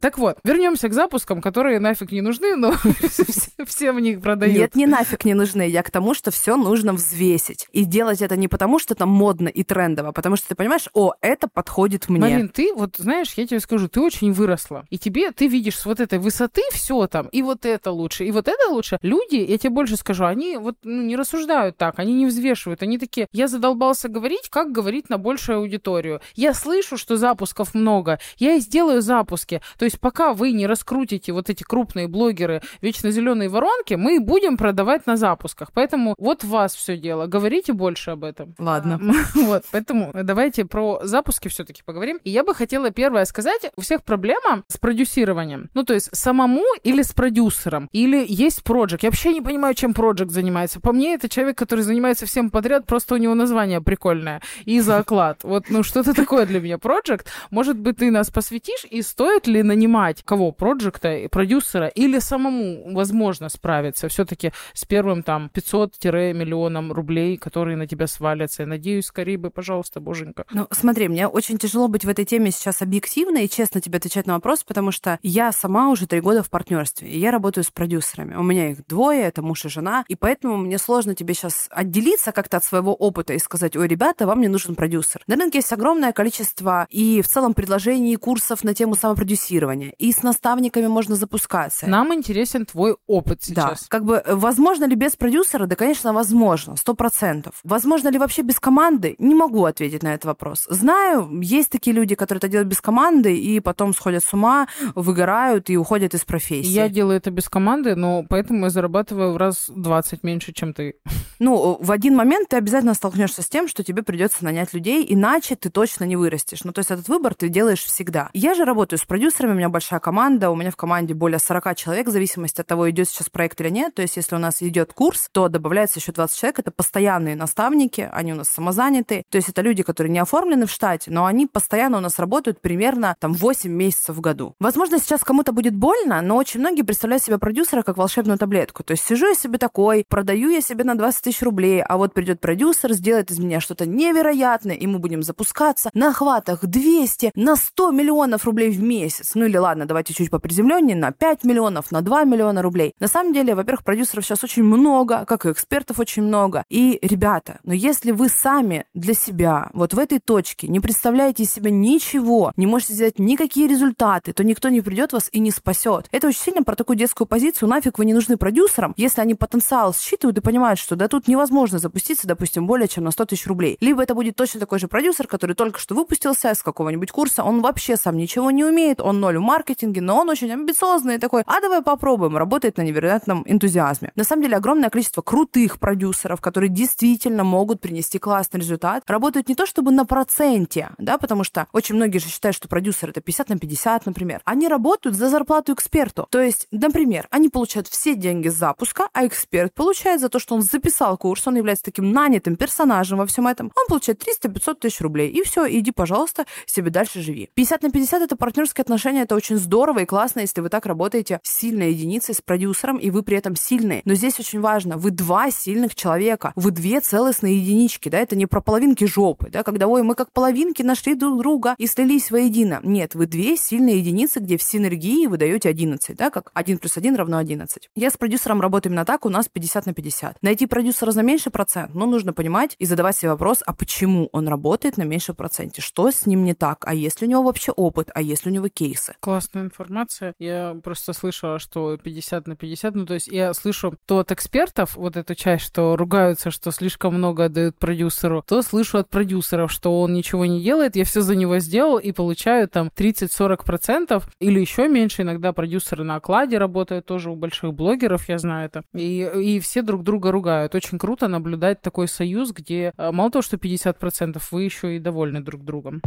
Так 0.00 0.18
вот, 0.18 0.38
вернемся 0.44 0.88
к 0.88 0.94
запускам, 0.94 1.42
которые 1.42 1.78
нафиг 1.78 2.10
не 2.10 2.22
нужны, 2.22 2.56
но 2.56 2.72
все- 3.66 3.92
в 3.92 4.00
них 4.00 4.20
продают. 4.20 4.56
Нет, 4.56 4.74
не 4.74 4.86
нафиг 4.86 5.24
не 5.24 5.34
нужны. 5.34 5.68
Я 5.68 5.82
к 5.82 5.90
тому, 5.90 6.14
что 6.14 6.30
все 6.30 6.56
нужно 6.56 6.92
взвесить. 6.94 7.68
И 7.72 7.84
делать 7.84 8.22
это 8.22 8.36
не 8.36 8.48
потому, 8.48 8.78
что 8.78 8.94
это 8.94 9.06
модно 9.06 9.48
и 9.48 9.62
трендово, 9.62 10.10
а 10.10 10.12
потому 10.12 10.36
что 10.36 10.48
ты 10.48 10.54
понимаешь, 10.54 10.88
о, 10.94 11.12
это 11.20 11.48
подходит 11.48 12.08
мне. 12.08 12.20
Марин, 12.20 12.48
ты 12.48 12.72
вот 12.74 12.96
знаешь, 12.96 13.32
я 13.36 13.46
тебе 13.46 13.60
скажу, 13.60 13.88
ты 13.88 14.00
очень 14.00 14.32
выросла. 14.32 14.86
И 14.90 14.98
тебе, 14.98 15.32
ты 15.32 15.48
видишь 15.48 15.78
с 15.78 15.84
вот 15.84 16.00
этой 16.00 16.18
высоты 16.18 16.62
все 16.72 17.06
там, 17.06 17.26
и 17.28 17.42
вот 17.42 17.66
это 17.66 17.90
лучше, 17.90 18.24
и 18.24 18.30
вот 18.30 18.48
это 18.48 18.68
лучше. 18.68 18.98
Люди, 19.02 19.36
я 19.36 19.58
тебе 19.58 19.70
больше 19.70 19.96
скажу, 19.96 20.24
они 20.24 20.56
вот 20.56 20.76
ну, 20.82 21.02
не 21.02 21.16
рассуждают 21.16 21.76
так, 21.76 21.98
они 21.98 22.14
не 22.14 22.26
взвешивают. 22.26 22.82
Они 22.82 22.98
такие, 22.98 23.28
я 23.32 23.48
задолбался 23.48 24.08
говорить, 24.08 24.48
как 24.48 24.72
говорить 24.72 25.10
на 25.10 25.18
большую 25.18 25.58
аудиторию. 25.58 26.20
Я 26.34 26.54
слышу, 26.54 26.96
что 26.96 27.16
запусков 27.16 27.74
много, 27.74 28.18
я 28.38 28.54
и 28.54 28.60
сделаю 28.60 29.02
запуски. 29.02 29.60
То 29.78 29.89
есть 29.90 30.00
пока 30.00 30.32
вы 30.32 30.52
не 30.52 30.66
раскрутите 30.66 31.32
вот 31.32 31.50
эти 31.50 31.62
крупные 31.62 32.08
блогеры 32.08 32.62
вечно 32.80 33.10
зеленые 33.10 33.48
воронки, 33.48 33.94
мы 33.94 34.20
будем 34.20 34.56
продавать 34.56 35.06
на 35.06 35.16
запусках. 35.16 35.72
Поэтому 35.72 36.14
вот 36.18 36.44
вас 36.44 36.74
все 36.74 36.96
дело. 36.96 37.26
Говорите 37.26 37.72
больше 37.72 38.12
об 38.12 38.24
этом. 38.24 38.54
Ладно. 38.58 39.00
Вот, 39.50 39.64
поэтому 39.72 40.12
давайте 40.14 40.64
про 40.64 41.00
запуски 41.02 41.48
все-таки 41.48 41.82
поговорим. 41.84 42.18
И 42.24 42.30
я 42.30 42.44
бы 42.44 42.54
хотела 42.54 42.90
первое 42.90 43.24
сказать, 43.24 43.70
у 43.76 43.80
всех 43.80 44.02
проблема 44.04 44.62
с 44.68 44.76
продюсированием. 44.76 45.70
Ну, 45.74 45.82
то 45.82 45.94
есть 45.94 46.14
самому 46.14 46.64
или 46.84 47.02
с 47.02 47.12
продюсером, 47.12 47.88
или 47.92 48.24
есть 48.28 48.62
проект. 48.62 49.02
Я 49.02 49.08
вообще 49.08 49.32
не 49.32 49.40
понимаю, 49.40 49.74
чем 49.74 49.94
проект 49.94 50.30
занимается. 50.30 50.80
По 50.80 50.92
мне, 50.92 51.14
это 51.14 51.28
человек, 51.28 51.58
который 51.58 51.80
занимается 51.80 52.26
всем 52.26 52.50
подряд, 52.50 52.86
просто 52.86 53.14
у 53.14 53.18
него 53.18 53.34
название 53.34 53.80
прикольное. 53.80 54.40
И 54.64 54.80
за 54.80 54.98
оклад. 54.98 55.42
Вот, 55.42 55.70
ну, 55.70 55.82
что-то 55.82 56.14
такое 56.14 56.46
для 56.46 56.60
меня 56.60 56.78
проект. 56.78 57.26
Может 57.50 57.78
быть, 57.78 57.96
ты 57.96 58.10
нас 58.10 58.30
посвятишь, 58.30 58.84
и 58.90 59.02
стоит 59.02 59.46
ли 59.46 59.62
нанимать 59.80 60.22
кого? 60.24 60.52
Проекта, 60.52 61.28
продюсера, 61.30 61.88
или 61.88 62.18
самому 62.18 62.92
возможно 62.92 63.48
справиться 63.48 64.08
все-таки 64.08 64.52
с 64.74 64.84
первым 64.84 65.22
там 65.22 65.50
500-миллионом 65.54 66.92
рублей, 66.92 67.38
которые 67.38 67.76
на 67.76 67.86
тебя 67.86 68.06
свалятся. 68.06 68.62
Я 68.62 68.68
надеюсь, 68.68 69.06
скорее 69.06 69.38
бы, 69.38 69.50
пожалуйста, 69.50 70.00
боженька. 70.00 70.44
Ну, 70.52 70.66
смотри, 70.70 71.08
мне 71.08 71.26
очень 71.26 71.56
тяжело 71.58 71.88
быть 71.88 72.04
в 72.04 72.08
этой 72.08 72.26
теме 72.26 72.50
сейчас 72.50 72.82
объективной 72.82 73.46
и 73.46 73.48
честно 73.48 73.80
тебе 73.80 73.96
отвечать 73.96 74.26
на 74.26 74.34
вопрос, 74.34 74.64
потому 74.64 74.92
что 74.92 75.18
я 75.22 75.50
сама 75.52 75.88
уже 75.88 76.06
три 76.06 76.20
года 76.20 76.42
в 76.42 76.50
партнерстве, 76.50 77.08
и 77.08 77.18
я 77.18 77.30
работаю 77.30 77.64
с 77.64 77.70
продюсерами. 77.70 78.34
У 78.34 78.42
меня 78.42 78.70
их 78.70 78.86
двое, 78.86 79.22
это 79.22 79.40
муж 79.40 79.64
и 79.64 79.68
жена, 79.68 80.04
и 80.08 80.14
поэтому 80.14 80.58
мне 80.58 80.76
сложно 80.78 81.14
тебе 81.14 81.32
сейчас 81.34 81.68
отделиться 81.70 82.32
как-то 82.32 82.58
от 82.58 82.64
своего 82.64 82.94
опыта 82.94 83.32
и 83.32 83.38
сказать, 83.38 83.76
ой, 83.76 83.88
ребята, 83.88 84.26
вам 84.26 84.40
не 84.40 84.48
нужен 84.48 84.74
продюсер. 84.74 85.22
На 85.26 85.36
рынке 85.36 85.58
есть 85.58 85.72
огромное 85.72 86.12
количество 86.12 86.86
и 86.90 87.22
в 87.22 87.28
целом 87.28 87.54
предложений, 87.54 88.16
курсов 88.16 88.62
на 88.62 88.74
тему 88.74 88.94
самопродюсирования, 88.94 89.69
и 89.76 90.12
с 90.12 90.22
наставниками 90.22 90.86
можно 90.86 91.14
запускаться. 91.16 91.86
Нам 91.86 92.12
интересен 92.14 92.66
твой 92.66 92.96
опыт 93.06 93.40
Да, 93.48 93.68
сейчас. 93.68 93.86
как 93.88 94.04
бы 94.04 94.22
э, 94.24 94.34
возможно 94.34 94.84
ли 94.84 94.94
без 94.94 95.16
продюсера? 95.16 95.66
Да, 95.66 95.76
конечно, 95.76 96.12
возможно, 96.12 96.76
сто 96.76 96.94
процентов. 96.94 97.54
Возможно 97.64 98.08
ли 98.08 98.18
вообще 98.18 98.42
без 98.42 98.58
команды? 98.60 99.14
Не 99.18 99.34
могу 99.34 99.64
ответить 99.64 100.02
на 100.02 100.14
этот 100.14 100.24
вопрос. 100.26 100.66
Знаю, 100.68 101.40
есть 101.40 101.70
такие 101.70 101.94
люди, 101.94 102.14
которые 102.14 102.38
это 102.38 102.48
делают 102.48 102.68
без 102.68 102.80
команды 102.80 103.36
и 103.36 103.60
потом 103.60 103.94
сходят 103.94 104.24
с 104.24 104.32
ума, 104.32 104.68
выгорают 104.94 105.70
и 105.70 105.76
уходят 105.76 106.14
из 106.14 106.24
профессии. 106.24 106.68
Я 106.68 106.88
делаю 106.88 107.16
это 107.16 107.30
без 107.30 107.48
команды, 107.48 107.94
но 107.96 108.24
поэтому 108.28 108.64
я 108.64 108.70
зарабатываю 108.70 109.32
в 109.32 109.36
раз 109.36 109.66
20 109.68 110.22
меньше, 110.22 110.52
чем 110.52 110.72
ты. 110.74 110.94
Ну, 111.38 111.78
в 111.80 111.90
один 111.90 112.14
момент 112.16 112.48
ты 112.50 112.56
обязательно 112.56 112.94
столкнешься 112.94 113.42
с 113.42 113.48
тем, 113.48 113.66
что 113.68 113.82
тебе 113.82 114.02
придется 114.02 114.44
нанять 114.44 114.74
людей, 114.74 115.06
иначе 115.08 115.56
ты 115.56 115.70
точно 115.70 116.04
не 116.04 116.16
вырастешь. 116.16 116.64
Ну, 116.64 116.72
то 116.72 116.80
есть 116.80 116.90
этот 116.90 117.08
выбор 117.08 117.34
ты 117.34 117.48
делаешь 117.48 117.82
всегда. 117.82 118.28
Я 118.34 118.54
же 118.54 118.64
работаю 118.64 118.98
с 118.98 119.04
продюсерами, 119.04 119.54
меня 119.60 119.68
большая 119.68 120.00
команда, 120.00 120.50
у 120.50 120.56
меня 120.56 120.70
в 120.70 120.76
команде 120.76 121.12
более 121.14 121.38
40 121.38 121.76
человек, 121.76 122.06
в 122.06 122.10
зависимости 122.10 122.60
от 122.60 122.66
того, 122.66 122.88
идет 122.90 123.08
сейчас 123.08 123.28
проект 123.28 123.60
или 123.60 123.68
нет. 123.68 123.94
То 123.94 124.02
есть 124.02 124.16
если 124.16 124.34
у 124.34 124.38
нас 124.38 124.62
идет 124.62 124.92
курс, 124.92 125.28
то 125.32 125.48
добавляется 125.48 125.98
еще 125.98 126.12
20 126.12 126.36
человек, 126.38 126.58
это 126.58 126.70
постоянные 126.70 127.36
наставники, 127.36 128.08
они 128.12 128.32
у 128.32 128.36
нас 128.36 128.48
самозаняты. 128.48 129.24
То 129.28 129.36
есть 129.36 129.50
это 129.50 129.60
люди, 129.60 129.82
которые 129.82 130.10
не 130.10 130.18
оформлены 130.18 130.66
в 130.66 130.70
штате, 130.70 131.10
но 131.10 131.26
они 131.26 131.46
постоянно 131.46 131.98
у 131.98 132.00
нас 132.00 132.18
работают 132.18 132.60
примерно 132.60 133.14
там 133.18 133.34
8 133.34 133.70
месяцев 133.70 134.16
в 134.16 134.20
году. 134.20 134.54
Возможно, 134.58 134.98
сейчас 134.98 135.22
кому-то 135.22 135.52
будет 135.52 135.76
больно, 135.76 136.22
но 136.22 136.36
очень 136.36 136.60
многие 136.60 136.82
представляют 136.82 137.22
себе 137.22 137.38
продюсера 137.38 137.82
как 137.82 137.98
волшебную 137.98 138.38
таблетку. 138.38 138.82
То 138.82 138.92
есть 138.92 139.04
сижу 139.04 139.28
я 139.28 139.34
себе 139.34 139.58
такой, 139.58 140.04
продаю 140.08 140.48
я 140.48 140.62
себе 140.62 140.84
на 140.84 140.94
20 140.94 141.22
тысяч 141.22 141.42
рублей, 141.42 141.82
а 141.82 141.98
вот 141.98 142.14
придет 142.14 142.40
продюсер, 142.40 142.92
сделает 142.94 143.30
из 143.30 143.38
меня 143.38 143.60
что-то 143.60 143.84
невероятное, 143.86 144.74
и 144.74 144.86
мы 144.86 144.98
будем 144.98 145.22
запускаться 145.22 145.90
на 145.92 146.08
охватах 146.08 146.64
200, 146.64 147.32
на 147.34 147.56
100 147.56 147.90
миллионов 147.90 148.44
рублей 148.46 148.70
в 148.70 148.82
месяц. 148.82 149.32
Ну 149.34 149.49
или 149.50 149.58
ладно, 149.58 149.86
давайте 149.86 150.14
чуть 150.14 150.30
поприземленнее, 150.30 150.96
на 150.96 151.12
5 151.12 151.44
миллионов, 151.44 151.90
на 151.90 152.02
2 152.02 152.24
миллиона 152.24 152.62
рублей. 152.62 152.94
На 153.00 153.08
самом 153.08 153.32
деле, 153.32 153.54
во-первых, 153.54 153.84
продюсеров 153.84 154.24
сейчас 154.24 154.42
очень 154.44 154.62
много, 154.62 155.24
как 155.26 155.44
и 155.44 155.50
экспертов 155.50 155.98
очень 155.98 156.22
много. 156.22 156.64
И, 156.70 156.98
ребята, 157.02 157.58
но 157.64 157.74
если 157.74 158.12
вы 158.12 158.28
сами 158.28 158.84
для 158.94 159.14
себя 159.14 159.70
вот 159.74 159.92
в 159.92 159.98
этой 159.98 160.20
точке 160.20 160.68
не 160.68 160.80
представляете 160.80 161.42
из 161.42 161.52
себя 161.52 161.70
ничего, 161.70 162.52
не 162.56 162.66
можете 162.66 162.94
сделать 162.94 163.18
никакие 163.18 163.68
результаты, 163.68 164.32
то 164.32 164.44
никто 164.44 164.68
не 164.68 164.80
придет 164.80 165.12
вас 165.12 165.28
и 165.32 165.40
не 165.40 165.50
спасет. 165.50 166.06
Это 166.12 166.28
очень 166.28 166.40
сильно 166.40 166.62
про 166.62 166.76
такую 166.76 166.96
детскую 166.96 167.26
позицию. 167.26 167.68
Нафиг 167.68 167.98
вы 167.98 168.04
не 168.04 168.14
нужны 168.14 168.36
продюсерам, 168.36 168.94
если 168.96 169.20
они 169.20 169.34
потенциал 169.34 169.94
считывают 169.94 170.38
и 170.38 170.40
понимают, 170.40 170.78
что 170.78 170.94
да 170.94 171.08
тут 171.08 171.26
невозможно 171.26 171.78
запуститься, 171.78 172.28
допустим, 172.28 172.66
более 172.66 172.86
чем 172.86 173.04
на 173.04 173.10
100 173.10 173.24
тысяч 173.26 173.46
рублей. 173.46 173.76
Либо 173.80 174.02
это 174.02 174.14
будет 174.14 174.36
точно 174.36 174.60
такой 174.60 174.78
же 174.78 174.86
продюсер, 174.86 175.26
который 175.26 175.56
только 175.56 175.80
что 175.80 175.96
выпустился 175.96 176.54
с 176.54 176.62
какого-нибудь 176.62 177.10
курса, 177.10 177.42
он 177.42 177.60
вообще 177.62 177.96
сам 177.96 178.16
ничего 178.16 178.52
не 178.52 178.64
умеет, 178.64 179.00
он 179.00 179.18
ноль 179.18 179.39
в 179.40 179.42
маркетинге, 179.42 180.00
но 180.00 180.20
он 180.20 180.28
очень 180.28 180.52
амбициозный 180.52 181.18
такой, 181.18 181.42
а 181.46 181.60
давай 181.60 181.82
попробуем, 181.82 182.36
работает 182.36 182.76
на 182.76 182.82
невероятном 182.82 183.42
энтузиазме. 183.46 184.12
На 184.14 184.24
самом 184.24 184.42
деле 184.42 184.56
огромное 184.56 184.90
количество 184.90 185.22
крутых 185.22 185.78
продюсеров, 185.78 186.40
которые 186.40 186.70
действительно 186.70 187.44
могут 187.44 187.80
принести 187.80 188.18
классный 188.18 188.60
результат, 188.60 189.02
работают 189.08 189.48
не 189.48 189.54
то 189.54 189.66
чтобы 189.66 189.90
на 189.90 190.04
проценте, 190.04 190.90
да, 190.98 191.18
потому 191.18 191.44
что 191.44 191.66
очень 191.72 191.96
многие 191.96 192.18
же 192.18 192.28
считают, 192.28 192.56
что 192.56 192.68
продюсер 192.68 193.10
это 193.10 193.20
50 193.20 193.48
на 193.48 193.58
50, 193.58 194.06
например. 194.06 194.40
Они 194.44 194.68
работают 194.68 195.16
за 195.16 195.28
зарплату 195.28 195.72
эксперту. 195.72 196.26
То 196.30 196.40
есть, 196.40 196.66
например, 196.70 197.26
они 197.30 197.48
получают 197.48 197.88
все 197.88 198.14
деньги 198.14 198.48
с 198.48 198.54
запуска, 198.54 199.08
а 199.12 199.26
эксперт 199.26 199.74
получает 199.74 200.20
за 200.20 200.28
то, 200.28 200.38
что 200.38 200.54
он 200.54 200.62
записал 200.62 201.16
курс, 201.16 201.46
он 201.46 201.56
является 201.56 201.84
таким 201.84 202.12
нанятым 202.12 202.56
персонажем 202.56 203.18
во 203.18 203.26
всем 203.26 203.46
этом, 203.46 203.72
он 203.76 203.86
получает 203.88 204.22
300-500 204.22 204.74
тысяч 204.74 205.00
рублей. 205.00 205.30
И 205.30 205.42
все, 205.42 205.66
иди, 205.66 205.90
пожалуйста, 205.90 206.46
себе 206.66 206.90
дальше 206.90 207.20
живи. 207.20 207.50
50 207.54 207.82
на 207.82 207.90
50 207.90 208.22
это 208.22 208.36
партнерские 208.36 208.82
отношения, 208.82 209.19
это 209.22 209.34
очень 209.34 209.56
здорово 209.56 210.00
и 210.00 210.04
классно, 210.06 210.40
если 210.40 210.60
вы 210.60 210.68
так 210.68 210.86
работаете 210.86 211.40
с 211.42 211.58
сильной 211.58 211.92
единицей, 211.92 212.34
с 212.34 212.40
продюсером, 212.40 212.96
и 212.96 213.10
вы 213.10 213.22
при 213.22 213.36
этом 213.36 213.56
сильные. 213.56 214.02
Но 214.04 214.14
здесь 214.14 214.38
очень 214.40 214.60
важно, 214.60 214.96
вы 214.96 215.10
два 215.10 215.50
сильных 215.50 215.94
человека, 215.94 216.52
вы 216.56 216.70
две 216.70 217.00
целостные 217.00 217.58
единички, 217.58 218.08
да, 218.08 218.18
это 218.18 218.36
не 218.36 218.46
про 218.46 218.60
половинки 218.60 219.04
жопы, 219.04 219.50
да, 219.50 219.62
когда, 219.62 219.86
ой, 219.86 220.02
мы 220.02 220.14
как 220.14 220.32
половинки 220.32 220.82
нашли 220.82 221.14
друг 221.14 221.38
друга 221.38 221.74
и 221.78 221.86
слились 221.86 222.30
воедино. 222.30 222.80
Нет, 222.82 223.14
вы 223.14 223.26
две 223.26 223.56
сильные 223.56 223.98
единицы, 223.98 224.40
где 224.40 224.56
в 224.56 224.62
синергии 224.62 225.26
вы 225.26 225.36
даете 225.36 225.68
11, 225.68 226.16
да, 226.16 226.30
как 226.30 226.50
1 226.54 226.78
плюс 226.78 226.96
1 226.96 227.14
равно 227.16 227.38
11. 227.38 227.90
Я 227.94 228.10
с 228.10 228.16
продюсером 228.16 228.60
работаю 228.60 228.92
именно 228.92 229.04
так, 229.04 229.26
у 229.26 229.28
нас 229.28 229.48
50 229.48 229.86
на 229.86 229.94
50. 229.94 230.36
Найти 230.42 230.66
продюсера 230.66 231.10
за 231.10 231.22
меньший 231.22 231.52
процент, 231.52 231.94
но 231.94 232.06
нужно 232.06 232.32
понимать 232.32 232.76
и 232.78 232.86
задавать 232.86 233.16
себе 233.16 233.30
вопрос, 233.30 233.62
а 233.66 233.72
почему 233.72 234.28
он 234.32 234.48
работает 234.48 234.96
на 234.96 235.02
меньшем 235.02 235.34
проценте? 235.34 235.82
Что 235.82 236.10
с 236.10 236.26
ним 236.26 236.44
не 236.44 236.54
так? 236.54 236.84
А 236.86 236.94
есть 236.94 237.20
ли 237.20 237.26
у 237.26 237.30
него 237.30 237.42
вообще 237.42 237.72
опыт? 237.72 238.10
А 238.14 238.22
есть 238.22 238.44
ли 238.44 238.50
у 238.50 238.54
него 238.54 238.68
кейсы? 238.68 239.09
Классная 239.20 239.64
информация. 239.64 240.34
Я 240.38 240.76
просто 240.82 241.12
слышала, 241.12 241.58
что 241.58 241.96
50 241.96 242.46
на 242.46 242.56
50, 242.56 242.94
ну 242.94 243.06
то 243.06 243.14
есть 243.14 243.28
я 243.28 243.52
слышу 243.54 243.94
то 244.06 244.20
от 244.20 244.32
экспертов 244.32 244.96
вот 244.96 245.16
эту 245.16 245.34
часть, 245.34 245.64
что 245.64 245.96
ругаются, 245.96 246.50
что 246.50 246.70
слишком 246.70 247.14
много 247.14 247.46
отдают 247.46 247.78
продюсеру, 247.78 248.44
то 248.46 248.62
слышу 248.62 248.98
от 248.98 249.08
продюсеров, 249.08 249.72
что 249.72 250.00
он 250.00 250.12
ничего 250.12 250.46
не 250.46 250.62
делает, 250.62 250.96
я 250.96 251.04
все 251.04 251.22
за 251.22 251.34
него 251.34 251.58
сделал 251.58 251.98
и 251.98 252.12
получаю 252.12 252.68
там 252.68 252.90
30-40% 252.94 254.22
или 254.40 254.60
еще 254.60 254.88
меньше. 254.88 255.22
Иногда 255.22 255.52
продюсеры 255.52 256.04
на 256.04 256.16
окладе 256.16 256.58
работают 256.58 257.06
тоже 257.06 257.30
у 257.30 257.36
больших 257.36 257.74
блогеров, 257.74 258.28
я 258.28 258.38
знаю 258.38 258.66
это. 258.66 258.82
И, 258.94 259.30
и 259.36 259.60
все 259.60 259.82
друг 259.82 260.02
друга 260.04 260.30
ругают. 260.30 260.74
Очень 260.74 260.98
круто 260.98 261.28
наблюдать 261.28 261.80
такой 261.80 262.08
союз, 262.08 262.52
где 262.52 262.92
э, 262.96 263.10
мало 263.10 263.30
того, 263.30 263.42
что 263.42 263.56
50%, 263.56 264.40
вы 264.50 264.62
еще 264.62 264.96
и 264.96 264.98
довольны 264.98 265.40
друг 265.40 265.64
другом. 265.64 266.02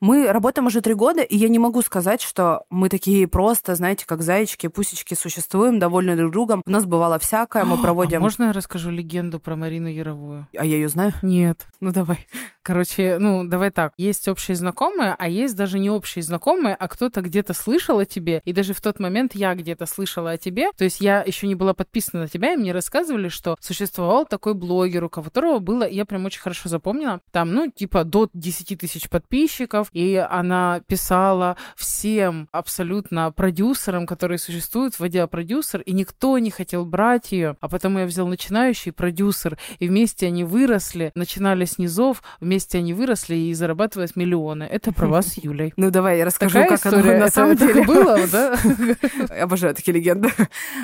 Мы 0.00 0.30
работаем 0.30 0.66
уже 0.66 0.80
три 0.80 0.94
года, 0.94 1.22
и 1.22 1.36
я 1.36 1.48
не 1.48 1.58
могу 1.58 1.82
сказать, 1.82 2.22
что 2.22 2.62
мы 2.70 2.88
такие 2.88 3.26
просто, 3.26 3.74
знаете, 3.74 4.06
как 4.06 4.22
зайчики, 4.22 4.68
пусечки 4.68 5.14
существуем, 5.14 5.80
довольны 5.80 6.14
друг 6.14 6.30
другом. 6.30 6.62
У 6.64 6.70
нас 6.70 6.84
бывало 6.84 7.18
всякое, 7.18 7.64
мы 7.64 7.78
проводим... 7.78 8.18
А 8.18 8.20
можно 8.20 8.44
я 8.44 8.52
расскажу 8.52 8.90
легенду 8.90 9.40
про 9.40 9.56
Марину 9.56 9.88
Яровую? 9.88 10.46
А 10.56 10.64
я 10.64 10.76
ее 10.76 10.88
знаю? 10.88 11.14
Нет. 11.22 11.66
Ну 11.80 11.90
давай. 11.90 12.28
Короче, 12.62 13.16
ну 13.18 13.44
давай 13.44 13.70
так. 13.70 13.92
Есть 13.96 14.28
общие 14.28 14.54
знакомые, 14.54 15.16
а 15.18 15.28
есть 15.28 15.56
даже 15.56 15.78
не 15.78 15.90
общие 15.90 16.22
знакомые, 16.22 16.74
а 16.74 16.86
кто-то 16.86 17.22
где-то 17.22 17.54
слышал 17.54 17.98
о 17.98 18.04
тебе. 18.04 18.40
И 18.44 18.52
даже 18.52 18.74
в 18.74 18.80
тот 18.80 19.00
момент 19.00 19.34
я 19.34 19.54
где-то 19.54 19.86
слышала 19.86 20.32
о 20.32 20.36
тебе. 20.36 20.70
То 20.76 20.84
есть 20.84 21.00
я 21.00 21.22
еще 21.22 21.46
не 21.46 21.54
была 21.54 21.74
подписана 21.74 22.24
на 22.24 22.28
тебя, 22.28 22.52
и 22.52 22.56
мне 22.56 22.72
рассказывали, 22.72 23.28
что 23.28 23.56
существовал 23.60 24.26
такой 24.26 24.54
блогер, 24.54 25.04
у 25.04 25.08
которого 25.08 25.58
было, 25.60 25.88
я 25.88 26.04
прям 26.04 26.26
очень 26.26 26.40
хорошо 26.40 26.68
запомнила, 26.68 27.20
там, 27.32 27.52
ну, 27.52 27.70
типа 27.70 28.04
до 28.04 28.28
10 28.34 28.78
тысяч 28.78 29.08
подписчиков, 29.08 29.87
и 29.92 30.16
она 30.30 30.80
писала 30.86 31.56
всем 31.76 32.48
абсолютно 32.52 33.30
продюсерам, 33.32 34.06
которые 34.06 34.38
существуют, 34.38 34.98
вводила 34.98 35.26
продюсер, 35.26 35.80
и 35.82 35.92
никто 35.92 36.38
не 36.38 36.50
хотел 36.50 36.84
брать 36.84 37.32
ее, 37.32 37.56
а 37.60 37.68
потому 37.68 37.98
я 38.00 38.06
взял 38.06 38.26
начинающий 38.26 38.92
продюсер, 38.92 39.58
и 39.78 39.88
вместе 39.88 40.26
они 40.26 40.44
выросли, 40.44 41.12
начинали 41.14 41.64
с 41.64 41.78
низов, 41.78 42.22
вместе 42.40 42.78
они 42.78 42.94
выросли 42.94 43.34
и 43.34 43.54
зарабатывают 43.54 44.16
миллионы. 44.16 44.64
Это 44.64 44.92
про 44.92 45.06
вас 45.08 45.26
с 45.28 45.38
Юлей. 45.42 45.72
Ну 45.76 45.90
давай 45.90 46.18
я 46.18 46.24
расскажу, 46.24 46.54
Такая 46.54 46.76
как 46.76 46.86
история. 46.86 47.10
оно 47.10 47.18
на 47.24 47.30
самом 47.30 47.56
деле 47.56 47.84
было, 47.84 48.18
да? 48.32 48.56
Обожаю 49.40 49.74
такие 49.74 49.94
легенды. 49.94 50.30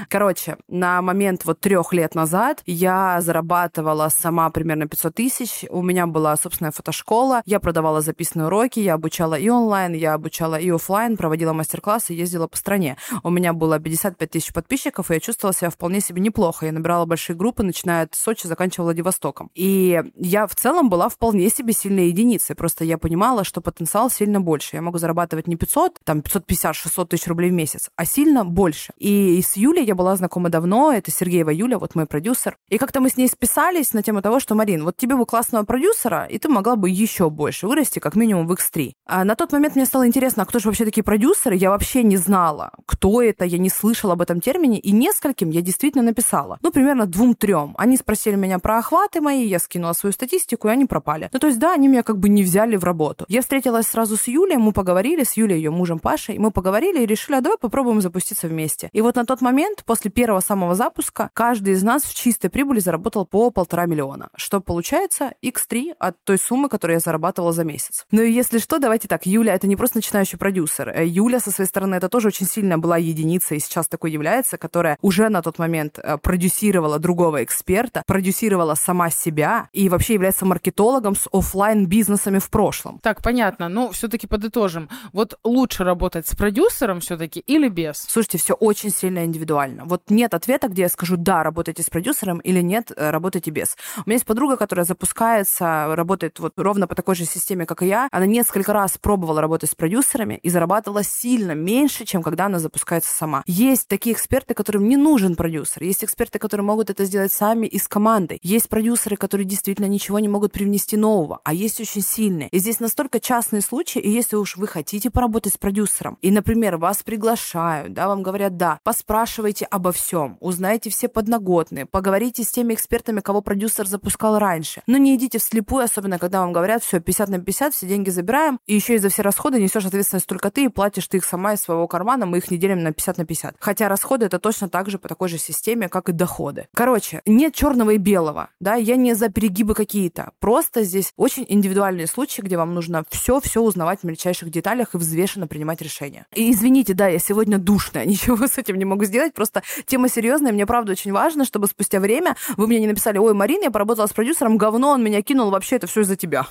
Короче, 0.09 0.57
на 0.69 1.03
момент 1.03 1.45
вот 1.45 1.61
трех 1.61 1.93
лет 1.93 2.15
назад 2.15 2.63
я 2.67 3.21
зарабатывала 3.21 4.09
сама 4.09 4.51
примерно 4.51 4.87
500 4.87 5.15
тысяч. 5.15 5.65
У 5.71 5.83
меня 5.83 6.07
была 6.07 6.37
собственная 6.37 6.73
фотошкола. 6.73 7.43
Я 7.47 7.61
продавала 7.61 8.01
записанные 8.01 8.47
уроки, 8.47 8.81
я 8.81 8.94
обучала 8.95 9.35
и 9.35 9.49
онлайн, 9.49 9.93
я 9.93 10.15
обучала 10.15 10.57
и 10.57 10.71
офлайн, 10.71 11.17
проводила 11.17 11.53
мастер-классы, 11.53 12.13
ездила 12.13 12.47
по 12.47 12.57
стране. 12.57 12.97
У 13.23 13.31
меня 13.31 13.53
было 13.53 13.79
55 13.79 14.31
тысяч 14.31 14.53
подписчиков, 14.53 15.11
и 15.11 15.15
я 15.15 15.21
чувствовала 15.21 15.55
себя 15.55 15.71
вполне 15.71 16.01
себе 16.01 16.21
неплохо. 16.21 16.67
Я 16.67 16.73
набирала 16.73 17.05
большие 17.07 17.37
группы, 17.37 17.63
начиная 17.63 18.05
от 18.05 18.15
Сочи, 18.15 18.47
заканчивая 18.47 18.87
Владивостоком. 18.87 19.51
И 19.55 20.03
я 20.17 20.47
в 20.47 20.55
целом 20.55 20.89
была 20.89 21.09
вполне 21.09 21.49
себе 21.51 21.73
сильной 21.73 22.09
единицей. 22.09 22.57
Просто 22.57 22.85
я 22.85 22.99
понимала, 22.99 23.45
что 23.45 23.61
потенциал 23.61 24.11
сильно 24.11 24.41
больше. 24.41 24.77
Я 24.77 24.83
могу 24.83 24.99
зарабатывать 24.99 25.47
не 25.47 25.57
500, 25.57 26.01
там 26.05 26.21
550-600 26.21 27.07
тысяч 27.07 27.27
рублей 27.27 27.51
в 27.51 27.55
месяц, 27.55 27.91
а 27.97 28.05
сильно 28.05 28.45
больше. 28.45 28.93
И 28.99 29.41
с 29.43 29.57
Юлей 29.57 29.85
я 29.85 29.95
была 29.95 30.17
знакома 30.17 30.49
давно, 30.49 30.93
это 30.93 31.11
Сергеева 31.11 31.51
Юля, 31.51 31.79
вот 31.79 31.95
мой 31.95 32.07
продюсер. 32.07 32.57
И 32.69 32.79
как-то 32.79 33.01
мы 33.01 33.11
с 33.11 33.17
ней 33.17 33.29
списались 33.29 33.93
на 33.93 34.03
тему 34.03 34.23
того, 34.23 34.41
что, 34.41 34.55
Марин, 34.55 34.85
вот 34.85 34.97
тебе 34.97 35.17
бы 35.17 35.27
классного 35.27 35.65
продюсера, 35.65 36.27
и 36.27 36.39
ты 36.39 36.49
могла 36.49 36.77
бы 36.77 36.91
еще 36.91 37.31
больше 37.31 37.67
вырасти, 37.67 37.99
как 37.99 38.15
минимум 38.15 38.47
в 38.47 38.53
X3. 38.53 38.84
А 39.07 39.25
на 39.25 39.35
тот 39.35 39.53
момент 39.53 39.77
мне 39.77 39.87
стало 39.87 40.07
интересно, 40.07 40.43
а 40.43 40.47
кто 40.47 40.59
же 40.59 40.69
вообще 40.69 40.85
такие 40.85 41.03
продюсеры? 41.03 41.57
Я 41.57 41.71
вообще 41.71 42.03
не 42.03 42.17
знала, 42.17 42.71
кто 42.87 43.23
это, 43.23 43.45
я 43.45 43.59
не 43.59 43.69
слышала 43.71 44.15
об 44.15 44.23
этом 44.23 44.41
термине, 44.41 44.79
и 44.79 44.93
нескольким 44.93 45.51
я 45.51 45.61
действительно 45.61 46.03
написала. 46.03 46.59
Ну, 46.63 46.71
примерно 46.71 47.07
двум-трем. 47.07 47.75
Они 47.79 47.97
спросили 47.97 48.37
меня 48.37 48.59
про 48.59 48.79
охваты 48.79 49.21
мои, 49.21 49.47
я 49.47 49.59
скинула 49.59 49.93
свою 49.93 50.13
статистику, 50.13 50.69
и 50.69 50.71
они 50.71 50.87
пропали. 50.87 51.29
Ну, 51.33 51.39
то 51.39 51.47
есть, 51.47 51.59
да, 51.59 51.75
они 51.75 51.89
меня 51.89 52.03
как 52.03 52.19
бы 52.19 52.29
не 52.29 52.43
взяли 52.43 52.77
в 52.77 52.85
работу. 52.85 53.25
Я 53.29 53.43
встретилась 53.43 53.87
сразу 53.87 54.17
с 54.17 54.27
Юлей, 54.29 54.57
мы 54.57 54.73
поговорили, 54.73 55.25
с 55.25 55.37
Юлей, 55.37 55.57
ее 55.57 55.71
мужем 55.71 55.99
Пашей, 55.99 56.39
мы 56.39 56.51
поговорили 56.51 57.03
и 57.03 57.07
решили, 57.07 57.37
а 57.37 57.41
давай 57.41 57.59
попробуем 57.59 58.01
запуститься 58.01 58.49
вместе. 58.49 58.89
И 58.93 59.01
вот 59.01 59.17
на 59.17 59.25
тот 59.25 59.41
момент, 59.41 59.85
после 59.85 60.11
первого 60.11 60.41
самого 60.41 60.75
запуска, 60.75 61.31
каждый 61.35 61.75
из 61.75 61.83
нас 61.83 62.03
в 62.03 62.15
чистой 62.15 62.49
прибыли 62.49 62.81
заработал 62.81 63.27
по 63.27 63.51
полтора 63.51 63.87
миллиона, 63.87 64.29
что 64.37 64.61
получается 64.61 65.33
x3 65.43 65.95
от 65.99 66.23
той 66.25 66.39
суммы, 66.39 66.69
которую 66.69 66.97
я 66.97 67.01
зарабатывала 67.01 67.53
за 67.53 67.65
месяц. 67.65 68.07
Ну 68.11 68.23
и 68.23 68.33
если 68.33 68.59
что, 68.59 68.74
давайте 68.79 69.09
так, 69.09 69.27
Юля 69.27 69.55
это 69.55 69.67
не 69.67 69.77
просто 69.77 69.99
начинающий 69.99 70.39
продюсер. 70.39 70.89
Э, 70.89 71.07
Юля 71.07 71.41
со 71.41 71.51
своей 71.51 71.69
стороны 71.69 71.97
это 71.97 72.09
тоже 72.09 72.29
очень 72.29 72.47
сильно 72.47 72.79
была 72.79 72.97
единица 72.97 73.55
и 73.55 73.59
сейчас 73.59 73.89
такой 73.89 74.11
является, 74.13 74.59
которая 74.59 74.99
уже 75.01 75.29
на 75.29 75.43
тот 75.43 75.59
момент 75.59 75.99
э, 75.99 76.19
продюсировала 76.19 76.99
другого 76.99 77.43
эксперта, 77.43 78.03
продюсировала 78.07 78.75
сама 78.75 79.11
себя 79.11 79.69
и 79.73 79.89
вообще 79.89 80.15
является 80.15 80.47
маркетологом 80.47 81.15
с 81.15 81.29
офлайн 81.33 81.87
бизнесами 81.87 82.39
в 82.39 82.51
прошлом. 82.51 82.99
Так, 83.01 83.23
понятно. 83.23 83.69
Ну, 83.69 83.91
все-таки 83.91 84.27
подытожим. 84.27 84.89
Вот 85.13 85.39
лучше 85.45 85.85
работать 85.85 86.27
с 86.27 86.35
продюсером 86.37 87.01
все-таки 87.01 87.41
или 87.41 87.69
без? 87.69 87.99
Слушайте, 88.09 88.39
все 88.39 88.55
очень 88.55 88.91
сильно 88.91 89.25
индивидуально. 89.25 89.85
Вот 89.85 90.03
нет 90.11 90.35
ответа, 90.35 90.69
где 90.69 90.83
я 90.83 90.89
скажу, 90.89 91.17
да, 91.17 91.43
работайте 91.43 91.83
с 91.83 91.91
продюсером 91.91 92.39
или 92.39 92.61
нет, 92.61 92.93
э, 92.97 93.11
работайте 93.11 93.51
без. 93.51 93.77
У 93.99 94.03
меня 94.07 94.15
есть 94.15 94.27
подруга, 94.27 94.57
которая 94.57 94.85
запускается, 94.85 95.95
работает 95.95 96.39
вот 96.39 96.53
ровно 96.57 96.87
по 96.87 96.95
такой 96.95 97.15
же 97.15 97.25
системе, 97.25 97.67
как 97.67 97.83
и 97.83 97.87
я. 97.87 98.09
Она 98.11 98.27
несколько 98.27 98.64
раз 98.69 98.99
пробовала 98.99 99.41
работать 99.41 99.71
с 99.71 99.75
продюсерами 99.75 100.39
и 100.43 100.49
зарабатывала 100.49 101.03
сильно 101.03 101.53
меньше, 101.53 102.05
чем 102.05 102.23
когда 102.23 102.47
она 102.47 102.59
запускается 102.59 103.15
сама. 103.15 103.43
Есть 103.47 103.89
такие 103.89 104.15
эксперты, 104.15 104.55
которым 104.55 104.89
не 104.89 104.97
нужен 104.97 105.37
продюсер. 105.37 105.83
Есть 105.83 106.05
эксперты, 106.05 106.39
которые 106.39 106.65
могут 106.65 106.91
это 106.91 107.05
сделать 107.05 107.33
сами 107.33 107.67
из 107.67 107.89
команды. 107.89 108.39
Есть 108.43 108.69
продюсеры, 108.69 109.17
которые 109.17 109.47
действительно 109.47 109.87
ничего 109.87 110.19
не 110.19 110.29
могут 110.29 110.53
привнести 110.53 110.97
нового, 110.97 111.41
а 111.45 111.53
есть 111.53 111.81
очень 111.81 112.03
сильные. 112.03 112.49
И 112.49 112.59
здесь 112.59 112.81
настолько 112.81 113.21
частные 113.21 113.63
случаи, 113.63 114.01
и 114.01 114.11
если 114.11 114.37
уж 114.37 114.57
вы 114.57 114.67
хотите 114.67 115.11
поработать 115.11 115.55
с 115.55 115.59
продюсером, 115.59 116.19
и, 116.23 116.31
например, 116.31 116.77
вас 116.77 117.03
приглашают, 117.03 117.93
да, 117.93 118.09
вам 118.09 118.23
говорят, 118.23 118.57
да, 118.57 118.79
поспрашивайте 118.83 119.65
обо 119.67 119.93
всем, 119.93 120.37
узнайте 120.41 120.91
все 120.91 121.09
подноготные, 121.09 121.87
поговорите 121.87 122.43
с 122.45 122.51
теми 122.51 122.75
экспертами, 122.75 123.21
кого 123.21 123.41
продюсер 123.41 123.87
запускал 123.87 124.39
раньше. 124.39 124.83
Но 124.87 124.97
не 124.97 125.15
идите 125.17 125.39
вслепую, 125.39 125.85
особенно 125.85 126.19
когда 126.19 126.41
вам 126.41 126.53
говорят, 126.53 126.83
все, 126.83 127.01
50 127.01 127.29
на 127.29 127.39
50, 127.39 127.75
все 127.75 127.87
деньги 127.87 128.11
забираем, 128.11 128.54
и 128.67 128.75
еще 128.75 128.95
и 128.95 128.99
за 128.99 129.09
все 129.09 129.23
расходы 129.23 129.61
несешь 129.61 129.85
ответственность 129.85 130.27
только 130.27 130.51
ты, 130.51 130.65
и 130.65 130.69
платишь 130.69 131.07
ты 131.09 131.19
их 131.19 131.25
сама 131.25 131.55
из 131.55 131.61
своего 131.61 131.87
кармана, 131.87 132.27
мы 132.27 132.39
их 132.39 132.51
не 132.51 132.59
делим 132.59 132.83
на 132.83 132.93
50 132.93 133.19
на 133.19 133.25
50. 133.25 133.57
Хотя 133.59 133.89
расходы 133.89 134.27
это 134.27 134.39
точно 134.39 134.69
так 134.69 134.91
же 134.91 134.99
по 134.99 135.09
такой 135.09 135.29
же 135.29 135.39
системе, 135.39 135.89
как 135.89 136.09
и 136.09 136.13
доходы. 136.13 136.69
Короче, 136.75 137.23
нет 137.27 137.55
черного 137.55 137.91
и 137.91 137.99
белого, 137.99 138.51
да, 138.61 138.75
я 138.75 138.97
не 138.97 139.15
за 139.15 139.29
перегибы 139.29 139.75
какие-то. 139.75 140.33
Просто 140.41 140.83
здесь 140.83 141.13
очень 141.17 141.47
индивидуальные 141.49 142.07
случаи, 142.07 142.41
где 142.41 142.57
вам 142.57 142.75
нужно 142.75 143.05
все-все 143.11 143.61
узнавать 143.61 144.01
в 144.01 144.05
мельчайших 144.05 144.51
деталях 144.51 144.95
и 144.95 144.99
взвешенно 144.99 145.47
принимать 145.47 145.83
решения. 145.83 146.27
И 146.35 146.51
извините, 146.51 146.95
да, 146.95 147.09
я 147.09 147.19
сегодня 147.19 147.59
душная, 147.59 148.05
ничего 148.07 148.47
с 148.47 148.59
этим 148.59 148.77
не 148.77 148.85
могу 148.85 149.05
сделать, 149.05 149.35
просто 149.35 149.63
тема 149.87 150.09
серьезная, 150.09 150.53
мне 150.53 150.67
правда 150.67 150.93
очень 150.93 151.13
важно, 151.13 151.45
чтобы 151.45 151.67
спустя 151.67 152.01
время 152.01 152.37
вы 152.57 152.67
мне 152.67 152.81
не 152.81 152.87
написали, 152.87 153.19
ой, 153.19 153.35
Марин, 153.35 153.63
я 153.63 153.71
поработала 153.71 154.07
с 154.07 154.13
продюсером, 154.13 154.57
говно, 154.59 154.91
он 154.91 155.03
меня 155.03 155.23
кинул, 155.23 155.51
вообще 155.51 155.77
это 155.77 155.87
все 155.87 156.03
из-за 156.03 156.17
тебя. 156.17 156.47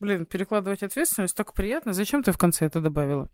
Блин, 0.00 0.26
перекладывать 0.26 0.82
ответственность, 0.88 1.36
так 1.36 1.54
приятно. 1.54 1.92
Зачем 1.92 2.22
ты 2.22 2.32
в 2.32 2.38
конце 2.38 2.66
это 2.66 2.80
добавила? 2.80 3.28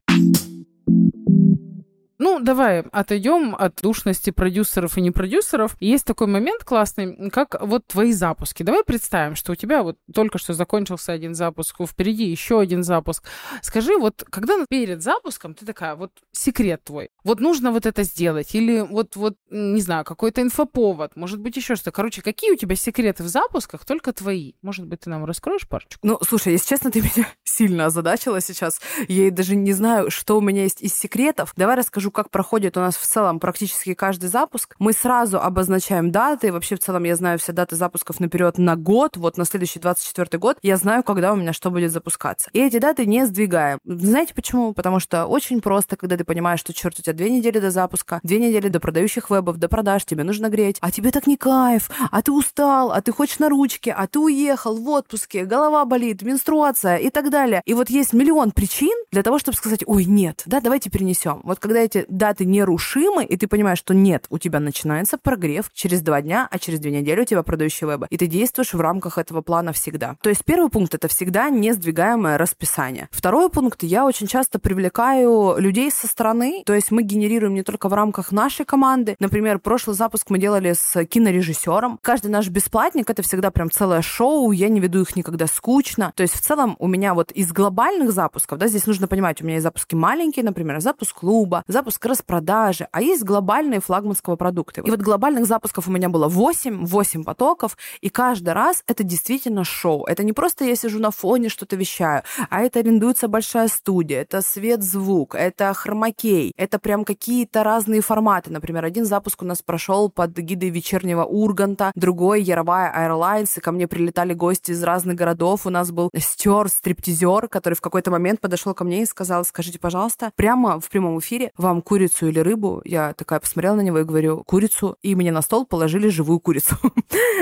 Ну, 2.18 2.40
давай 2.40 2.80
отойдем 2.80 3.54
от 3.58 3.80
душности 3.82 4.30
продюсеров 4.30 4.96
и 4.96 5.00
не 5.00 5.10
продюсеров. 5.10 5.76
Есть 5.80 6.04
такой 6.04 6.26
момент 6.26 6.64
классный, 6.64 7.30
как 7.30 7.56
вот 7.60 7.86
твои 7.86 8.12
запуски. 8.12 8.62
Давай 8.62 8.84
представим, 8.84 9.34
что 9.34 9.52
у 9.52 9.54
тебя 9.54 9.82
вот 9.82 9.98
только 10.12 10.38
что 10.38 10.52
закончился 10.52 11.12
один 11.12 11.34
запуск, 11.34 11.76
впереди 11.86 12.24
еще 12.24 12.60
один 12.60 12.82
запуск. 12.82 13.24
Скажи, 13.62 13.96
вот 13.96 14.24
когда 14.30 14.64
перед 14.68 15.02
запуском 15.02 15.54
ты 15.54 15.66
такая, 15.66 15.96
вот 15.96 16.12
секрет 16.32 16.84
твой, 16.84 17.10
вот 17.24 17.40
нужно 17.40 17.72
вот 17.72 17.86
это 17.86 18.02
сделать, 18.04 18.54
или 18.54 18.80
вот, 18.80 19.16
вот 19.16 19.36
не 19.50 19.80
знаю, 19.80 20.04
какой-то 20.04 20.42
инфоповод, 20.42 21.16
может 21.16 21.40
быть, 21.40 21.56
еще 21.56 21.74
что-то. 21.74 21.92
Короче, 21.92 22.22
какие 22.22 22.52
у 22.52 22.56
тебя 22.56 22.76
секреты 22.76 23.22
в 23.22 23.28
запусках, 23.28 23.84
только 23.84 24.12
твои? 24.12 24.52
Может 24.62 24.86
быть, 24.86 25.00
ты 25.00 25.10
нам 25.10 25.24
раскроешь 25.24 25.66
парочку? 25.68 25.98
Ну, 26.02 26.18
слушай, 26.26 26.52
если 26.52 26.68
честно, 26.68 26.90
ты 26.90 27.00
меня 27.00 27.28
сильно 27.44 27.86
озадачила 27.86 28.40
сейчас. 28.40 28.80
Я 29.08 29.30
даже 29.30 29.56
не 29.56 29.72
знаю, 29.72 30.10
что 30.10 30.38
у 30.38 30.40
меня 30.40 30.62
есть 30.62 30.82
из 30.82 30.94
секретов. 30.94 31.52
Давай 31.56 31.76
расскажу, 31.76 32.03
как 32.10 32.30
проходит 32.30 32.76
у 32.76 32.80
нас 32.80 32.96
в 32.96 33.06
целом 33.06 33.40
практически 33.40 33.94
каждый 33.94 34.28
запуск. 34.28 34.74
Мы 34.78 34.92
сразу 34.92 35.40
обозначаем 35.40 36.10
даты. 36.10 36.52
Вообще, 36.52 36.76
в 36.76 36.80
целом, 36.80 37.04
я 37.04 37.16
знаю 37.16 37.38
все 37.38 37.52
даты 37.52 37.76
запусков 37.76 38.20
наперед 38.20 38.58
на 38.58 38.76
год. 38.76 39.16
Вот 39.16 39.36
на 39.36 39.44
следующий 39.44 39.78
24 39.78 40.38
год 40.38 40.58
я 40.62 40.76
знаю, 40.76 41.02
когда 41.02 41.32
у 41.32 41.36
меня 41.36 41.52
что 41.52 41.70
будет 41.70 41.92
запускаться. 41.92 42.50
И 42.52 42.60
эти 42.60 42.78
даты 42.78 43.06
не 43.06 43.26
сдвигаем. 43.26 43.78
Знаете 43.84 44.34
почему? 44.34 44.74
Потому 44.74 45.00
что 45.00 45.26
очень 45.26 45.60
просто, 45.60 45.96
когда 45.96 46.16
ты 46.16 46.24
понимаешь, 46.24 46.60
что, 46.60 46.72
черт, 46.72 46.98
у 46.98 47.02
тебя 47.02 47.12
две 47.12 47.30
недели 47.30 47.58
до 47.58 47.70
запуска, 47.70 48.20
две 48.22 48.38
недели 48.38 48.68
до 48.68 48.80
продающих 48.80 49.30
вебов, 49.30 49.56
до 49.56 49.68
продаж, 49.68 50.04
тебе 50.04 50.24
нужно 50.24 50.48
греть, 50.48 50.78
а 50.80 50.90
тебе 50.90 51.10
так 51.10 51.26
не 51.26 51.36
кайф, 51.36 51.90
а 52.10 52.22
ты 52.22 52.32
устал, 52.32 52.92
а 52.92 53.00
ты 53.00 53.12
хочешь 53.12 53.38
на 53.38 53.48
ручке, 53.48 53.92
а 53.92 54.06
ты 54.06 54.18
уехал 54.18 54.76
в 54.76 54.88
отпуске, 54.88 55.44
голова 55.44 55.84
болит, 55.84 56.22
менструация 56.22 56.96
и 56.96 57.10
так 57.10 57.30
далее. 57.30 57.62
И 57.64 57.74
вот 57.74 57.90
есть 57.90 58.12
миллион 58.12 58.50
причин 58.50 58.94
для 59.12 59.22
того, 59.22 59.38
чтобы 59.38 59.56
сказать, 59.56 59.84
ой, 59.86 60.04
нет, 60.04 60.42
да, 60.46 60.60
давайте 60.60 60.90
перенесем. 60.90 61.40
Вот 61.44 61.58
когда 61.58 61.80
эти 61.80 61.93
даты 62.08 62.44
нерушимы, 62.44 63.24
и 63.24 63.36
ты 63.36 63.46
понимаешь, 63.46 63.78
что 63.78 63.94
нет, 63.94 64.26
у 64.30 64.38
тебя 64.38 64.60
начинается 64.60 65.18
прогрев 65.18 65.70
через 65.72 66.00
два 66.02 66.20
дня, 66.22 66.48
а 66.50 66.58
через 66.58 66.80
две 66.80 66.90
недели 66.90 67.20
у 67.20 67.24
тебя 67.24 67.42
продающий 67.42 67.86
веба. 67.86 68.06
И 68.10 68.16
ты 68.16 68.26
действуешь 68.26 68.74
в 68.74 68.80
рамках 68.80 69.18
этого 69.18 69.42
плана 69.42 69.72
всегда. 69.72 70.16
То 70.22 70.30
есть 70.30 70.44
первый 70.44 70.70
пункт— 70.70 70.94
это 70.96 71.08
всегда 71.08 71.50
не 71.50 71.72
сдвигаемое 71.72 72.38
расписание. 72.38 73.08
Второй 73.10 73.50
пункт— 73.50 73.82
я 73.82 74.04
очень 74.04 74.26
часто 74.26 74.58
привлекаю 74.58 75.56
людей 75.58 75.90
со 75.90 76.06
стороны, 76.06 76.62
то 76.66 76.74
есть 76.74 76.90
мы 76.90 77.02
генерируем 77.02 77.54
не 77.54 77.62
только 77.62 77.88
в 77.88 77.94
рамках 77.94 78.32
нашей 78.32 78.64
команды. 78.64 79.16
Например, 79.18 79.58
прошлый 79.58 79.96
запуск 79.96 80.30
мы 80.30 80.38
делали 80.38 80.72
с 80.72 81.04
кинорежиссером. 81.04 81.98
Каждый 82.02 82.28
наш 82.28 82.48
бесплатник— 82.48 83.08
это 83.10 83.22
всегда 83.22 83.50
прям 83.50 83.70
целое 83.70 84.02
шоу, 84.02 84.50
я 84.52 84.68
не 84.68 84.80
веду 84.80 85.02
их 85.02 85.16
никогда 85.16 85.46
скучно. 85.46 86.12
То 86.16 86.22
есть 86.22 86.34
в 86.34 86.40
целом 86.40 86.76
у 86.78 86.86
меня 86.86 87.14
вот 87.14 87.30
из 87.32 87.52
глобальных 87.52 88.12
запусков, 88.12 88.58
да, 88.58 88.66
здесь 88.66 88.86
нужно 88.86 89.08
понимать, 89.08 89.40
у 89.40 89.44
меня 89.44 89.56
есть 89.56 89.64
запуски 89.64 89.94
маленькие, 89.94 90.44
например, 90.44 90.80
запуск 90.80 91.20
клуба, 91.20 91.62
запуск 91.68 91.83
распродажи, 92.02 92.88
а 92.92 93.00
есть 93.00 93.22
глобальные 93.22 93.80
флагманского 93.80 94.36
продукта. 94.36 94.80
И 94.80 94.90
вот 94.90 95.00
глобальных 95.00 95.46
запусков 95.46 95.88
у 95.88 95.90
меня 95.90 96.08
было 96.08 96.28
8, 96.28 96.86
8 96.86 97.24
потоков, 97.24 97.76
и 98.00 98.08
каждый 98.08 98.52
раз 98.52 98.82
это 98.86 99.02
действительно 99.04 99.64
шоу. 99.64 100.04
Это 100.04 100.24
не 100.24 100.32
просто 100.32 100.64
я 100.64 100.76
сижу 100.76 100.98
на 100.98 101.10
фоне, 101.10 101.48
что-то 101.48 101.76
вещаю, 101.76 102.22
а 102.50 102.60
это 102.60 102.80
арендуется 102.80 103.28
большая 103.28 103.68
студия, 103.68 104.22
это 104.22 104.42
свет, 104.42 104.82
звук, 104.82 105.34
это 105.34 105.72
хромакей, 105.74 106.52
это 106.56 106.78
прям 106.78 107.04
какие-то 107.04 107.62
разные 107.62 108.00
форматы. 108.00 108.50
Например, 108.50 108.84
один 108.84 109.04
запуск 109.04 109.42
у 109.42 109.44
нас 109.46 109.62
прошел 109.62 110.10
под 110.10 110.36
гидой 110.36 110.70
вечернего 110.70 111.24
Урганта, 111.24 111.92
другой 111.94 112.42
Яровая 112.42 112.92
Airlines, 112.94 113.50
и 113.56 113.60
ко 113.60 113.72
мне 113.72 113.88
прилетали 113.88 114.34
гости 114.34 114.72
из 114.72 114.82
разных 114.82 115.16
городов. 115.16 115.66
У 115.66 115.70
нас 115.70 115.90
был 115.90 116.10
стер, 116.16 116.68
стриптизер, 116.68 117.48
который 117.48 117.74
в 117.74 117.80
какой-то 117.80 118.10
момент 118.10 118.40
подошел 118.40 118.74
ко 118.74 118.84
мне 118.84 119.02
и 119.02 119.06
сказал, 119.06 119.44
скажите, 119.44 119.78
пожалуйста, 119.78 120.30
прямо 120.36 120.80
в 120.80 120.88
прямом 120.88 121.18
эфире 121.18 121.50
вам 121.56 121.73
курицу 121.82 122.28
или 122.28 122.38
рыбу? 122.38 122.82
Я 122.84 123.12
такая 123.14 123.40
посмотрела 123.40 123.76
на 123.76 123.80
него 123.80 123.98
и 123.98 124.04
говорю, 124.04 124.42
курицу, 124.44 124.96
и 125.02 125.14
мне 125.14 125.32
на 125.32 125.42
стол 125.42 125.66
положили 125.66 126.08
живую 126.08 126.40
курицу. 126.40 126.76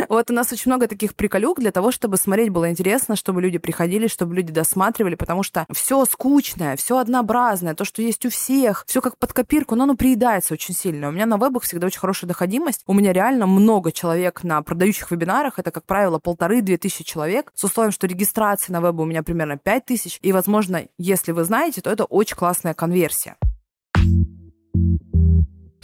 Вот 0.08 0.30
у 0.30 0.34
нас 0.34 0.52
очень 0.52 0.70
много 0.70 0.88
таких 0.88 1.14
приколюк 1.14 1.60
для 1.60 1.70
того, 1.70 1.90
чтобы 1.90 2.16
смотреть 2.16 2.50
было 2.50 2.70
интересно, 2.70 3.16
чтобы 3.16 3.40
люди 3.40 3.58
приходили, 3.58 4.08
чтобы 4.08 4.34
люди 4.34 4.52
досматривали, 4.52 5.14
потому 5.14 5.42
что 5.42 5.66
все 5.72 6.04
скучное, 6.04 6.76
все 6.76 6.98
однообразное, 6.98 7.74
то, 7.74 7.84
что 7.84 8.02
есть 8.02 8.26
у 8.26 8.30
всех, 8.30 8.84
все 8.86 9.00
как 9.00 9.16
под 9.16 9.32
копирку, 9.32 9.74
но 9.74 9.84
оно 9.84 9.94
приедается 9.94 10.54
очень 10.54 10.74
сильно. 10.74 11.08
У 11.08 11.12
меня 11.12 11.26
на 11.26 11.36
вебах 11.36 11.62
всегда 11.62 11.86
очень 11.86 12.00
хорошая 12.00 12.28
доходимость. 12.28 12.82
У 12.86 12.94
меня 12.94 13.12
реально 13.12 13.46
много 13.46 13.92
человек 13.92 14.44
на 14.44 14.60
продающих 14.62 15.10
вебинарах. 15.10 15.58
Это, 15.58 15.70
как 15.70 15.84
правило, 15.84 16.18
полторы-две 16.18 16.78
тысячи 16.78 17.04
человек. 17.04 17.52
С 17.54 17.64
условием, 17.64 17.92
что 17.92 18.06
регистрация 18.06 18.72
на 18.72 18.80
вебе 18.80 19.02
у 19.02 19.06
меня 19.06 19.22
примерно 19.22 19.56
пять 19.56 19.86
тысяч. 19.86 20.18
И, 20.22 20.32
возможно, 20.32 20.84
если 20.98 21.32
вы 21.32 21.44
знаете, 21.44 21.80
то 21.80 21.90
это 21.90 22.04
очень 22.04 22.36
классная 22.36 22.74
конверсия. 22.74 23.36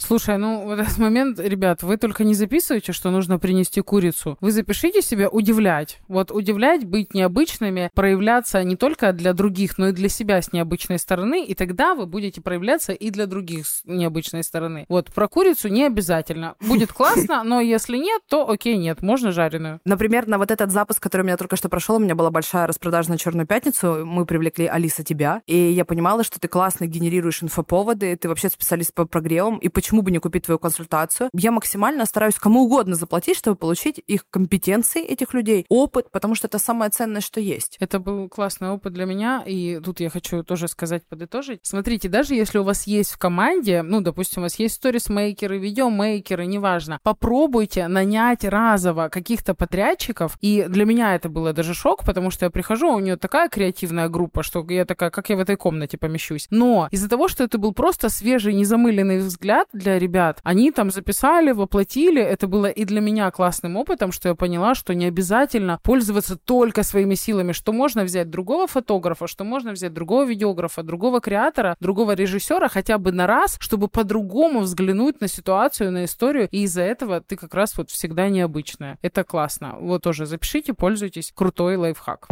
Слушай, 0.01 0.37
ну 0.37 0.65
в 0.65 0.71
этот 0.71 0.97
момент, 0.97 1.39
ребят, 1.39 1.83
вы 1.83 1.97
только 1.97 2.23
не 2.23 2.33
записывайте, 2.33 2.93
что 2.93 3.11
нужно 3.11 3.37
принести 3.37 3.81
курицу. 3.81 4.37
Вы 4.41 4.51
запишите 4.51 5.01
себе 5.01 5.27
удивлять. 5.27 5.99
Вот 6.07 6.31
удивлять, 6.31 6.85
быть 6.85 7.13
необычными, 7.13 7.91
проявляться 7.93 8.63
не 8.63 8.75
только 8.75 9.13
для 9.13 9.33
других, 9.33 9.77
но 9.77 9.89
и 9.89 9.91
для 9.91 10.09
себя 10.09 10.41
с 10.41 10.51
необычной 10.51 10.99
стороны, 10.99 11.45
и 11.45 11.53
тогда 11.53 11.93
вы 11.93 12.05
будете 12.05 12.41
проявляться 12.41 12.93
и 12.93 13.09
для 13.11 13.25
других 13.27 13.67
с 13.67 13.81
необычной 13.85 14.43
стороны. 14.43 14.85
Вот 14.89 15.11
про 15.13 15.27
курицу 15.27 15.67
не 15.67 15.85
обязательно. 15.85 16.55
Будет 16.59 16.93
классно, 16.93 17.43
но 17.43 17.59
если 17.59 17.97
нет, 17.97 18.21
то 18.27 18.49
окей, 18.49 18.77
нет, 18.77 19.01
можно 19.01 19.31
жареную. 19.31 19.79
Например, 19.85 20.27
на 20.27 20.37
вот 20.37 20.49
этот 20.49 20.71
запуск, 20.71 21.03
который 21.03 21.21
у 21.21 21.25
меня 21.25 21.37
только 21.37 21.55
что 21.55 21.69
прошел, 21.69 21.97
у 21.97 21.99
меня 21.99 22.15
была 22.15 22.31
большая 22.31 22.67
распродажа 22.67 23.09
на 23.09 23.17
Черную 23.17 23.45
пятницу. 23.45 24.05
Мы 24.05 24.25
привлекли 24.25 24.65
Алиса 24.65 25.03
тебя, 25.03 25.41
и 25.45 25.55
я 25.55 25.85
понимала, 25.85 26.23
что 26.23 26.39
ты 26.39 26.47
классно 26.47 26.87
генерируешь 26.87 27.43
инфоповоды, 27.43 28.15
ты 28.15 28.29
вообще 28.29 28.49
специалист 28.49 28.93
по 28.93 29.05
прогревам, 29.05 29.57
и 29.57 29.67
почему 29.67 29.88
почему 29.89 30.03
бы 30.03 30.11
не 30.11 30.19
купить 30.19 30.45
твою 30.45 30.59
консультацию? 30.59 31.31
Я 31.33 31.51
максимально 31.51 32.05
стараюсь 32.05 32.35
кому 32.35 32.65
угодно 32.65 32.93
заплатить, 32.93 33.35
чтобы 33.35 33.57
получить 33.57 33.99
их 34.05 34.23
компетенции, 34.29 35.03
этих 35.03 35.33
людей, 35.33 35.65
опыт, 35.67 36.11
потому 36.11 36.35
что 36.35 36.45
это 36.45 36.59
самое 36.59 36.91
ценное, 36.91 37.21
что 37.21 37.41
есть. 37.41 37.75
Это 37.79 37.97
был 37.97 38.29
классный 38.29 38.69
опыт 38.69 38.93
для 38.93 39.05
меня, 39.05 39.41
и 39.47 39.79
тут 39.83 39.99
я 39.99 40.11
хочу 40.11 40.43
тоже 40.43 40.67
сказать, 40.67 41.07
подытожить. 41.09 41.61
Смотрите, 41.63 42.07
даже 42.07 42.35
если 42.35 42.59
у 42.59 42.63
вас 42.63 42.85
есть 42.85 43.09
в 43.09 43.17
команде, 43.17 43.81
ну, 43.81 44.01
допустим, 44.01 44.43
у 44.43 44.45
вас 44.45 44.59
есть 44.59 44.75
сторисмейкеры, 44.75 45.57
видеомейкеры, 45.57 46.45
неважно, 46.45 46.99
попробуйте 47.01 47.87
нанять 47.87 48.43
разово 48.43 49.09
каких-то 49.09 49.55
подрядчиков, 49.55 50.37
и 50.39 50.65
для 50.69 50.85
меня 50.85 51.15
это 51.15 51.29
было 51.29 51.51
даже 51.51 51.73
шок, 51.73 52.05
потому 52.05 52.29
что 52.29 52.45
я 52.45 52.51
прихожу, 52.51 52.91
а 52.91 52.95
у 52.95 52.99
нее 52.99 53.17
такая 53.17 53.49
креативная 53.49 54.07
группа, 54.07 54.43
что 54.43 54.63
я 54.69 54.85
такая, 54.85 55.09
как 55.09 55.31
я 55.31 55.35
в 55.35 55.39
этой 55.39 55.55
комнате 55.55 55.97
помещусь. 55.97 56.45
Но 56.51 56.87
из-за 56.91 57.09
того, 57.09 57.27
что 57.27 57.43
это 57.43 57.57
был 57.57 57.73
просто 57.73 58.09
свежий, 58.09 58.53
незамыленный 58.53 59.17
взгляд, 59.17 59.67
для 59.79 59.97
ребят. 59.97 60.39
Они 60.43 60.71
там 60.71 60.91
записали, 60.91 61.51
воплотили. 61.51 62.21
Это 62.21 62.47
было 62.47 62.67
и 62.67 62.85
для 62.85 63.01
меня 63.01 63.31
классным 63.31 63.77
опытом, 63.77 64.11
что 64.11 64.29
я 64.29 64.35
поняла, 64.35 64.75
что 64.75 64.93
не 64.93 65.05
обязательно 65.05 65.79
пользоваться 65.83 66.37
только 66.37 66.83
своими 66.83 67.15
силами, 67.15 67.51
что 67.51 67.73
можно 67.73 68.03
взять 68.03 68.29
другого 68.29 68.67
фотографа, 68.67 69.27
что 69.27 69.43
можно 69.43 69.71
взять 69.71 69.93
другого 69.93 70.25
видеографа, 70.25 70.83
другого 70.83 71.21
креатора, 71.21 71.75
другого 71.79 72.11
режиссера 72.13 72.69
хотя 72.69 72.97
бы 72.97 73.11
на 73.11 73.25
раз, 73.25 73.57
чтобы 73.59 73.87
по-другому 73.87 74.59
взглянуть 74.59 75.21
на 75.21 75.27
ситуацию, 75.27 75.91
на 75.91 76.05
историю. 76.05 76.47
И 76.51 76.63
из-за 76.63 76.81
этого 76.81 77.21
ты 77.21 77.35
как 77.35 77.53
раз 77.53 77.77
вот 77.77 77.89
всегда 77.89 78.29
необычная. 78.29 78.97
Это 79.01 79.23
классно. 79.23 79.77
Вот 79.79 80.03
тоже 80.03 80.25
запишите, 80.25 80.73
пользуйтесь. 80.73 81.31
Крутой 81.33 81.77
лайфхак. 81.77 82.27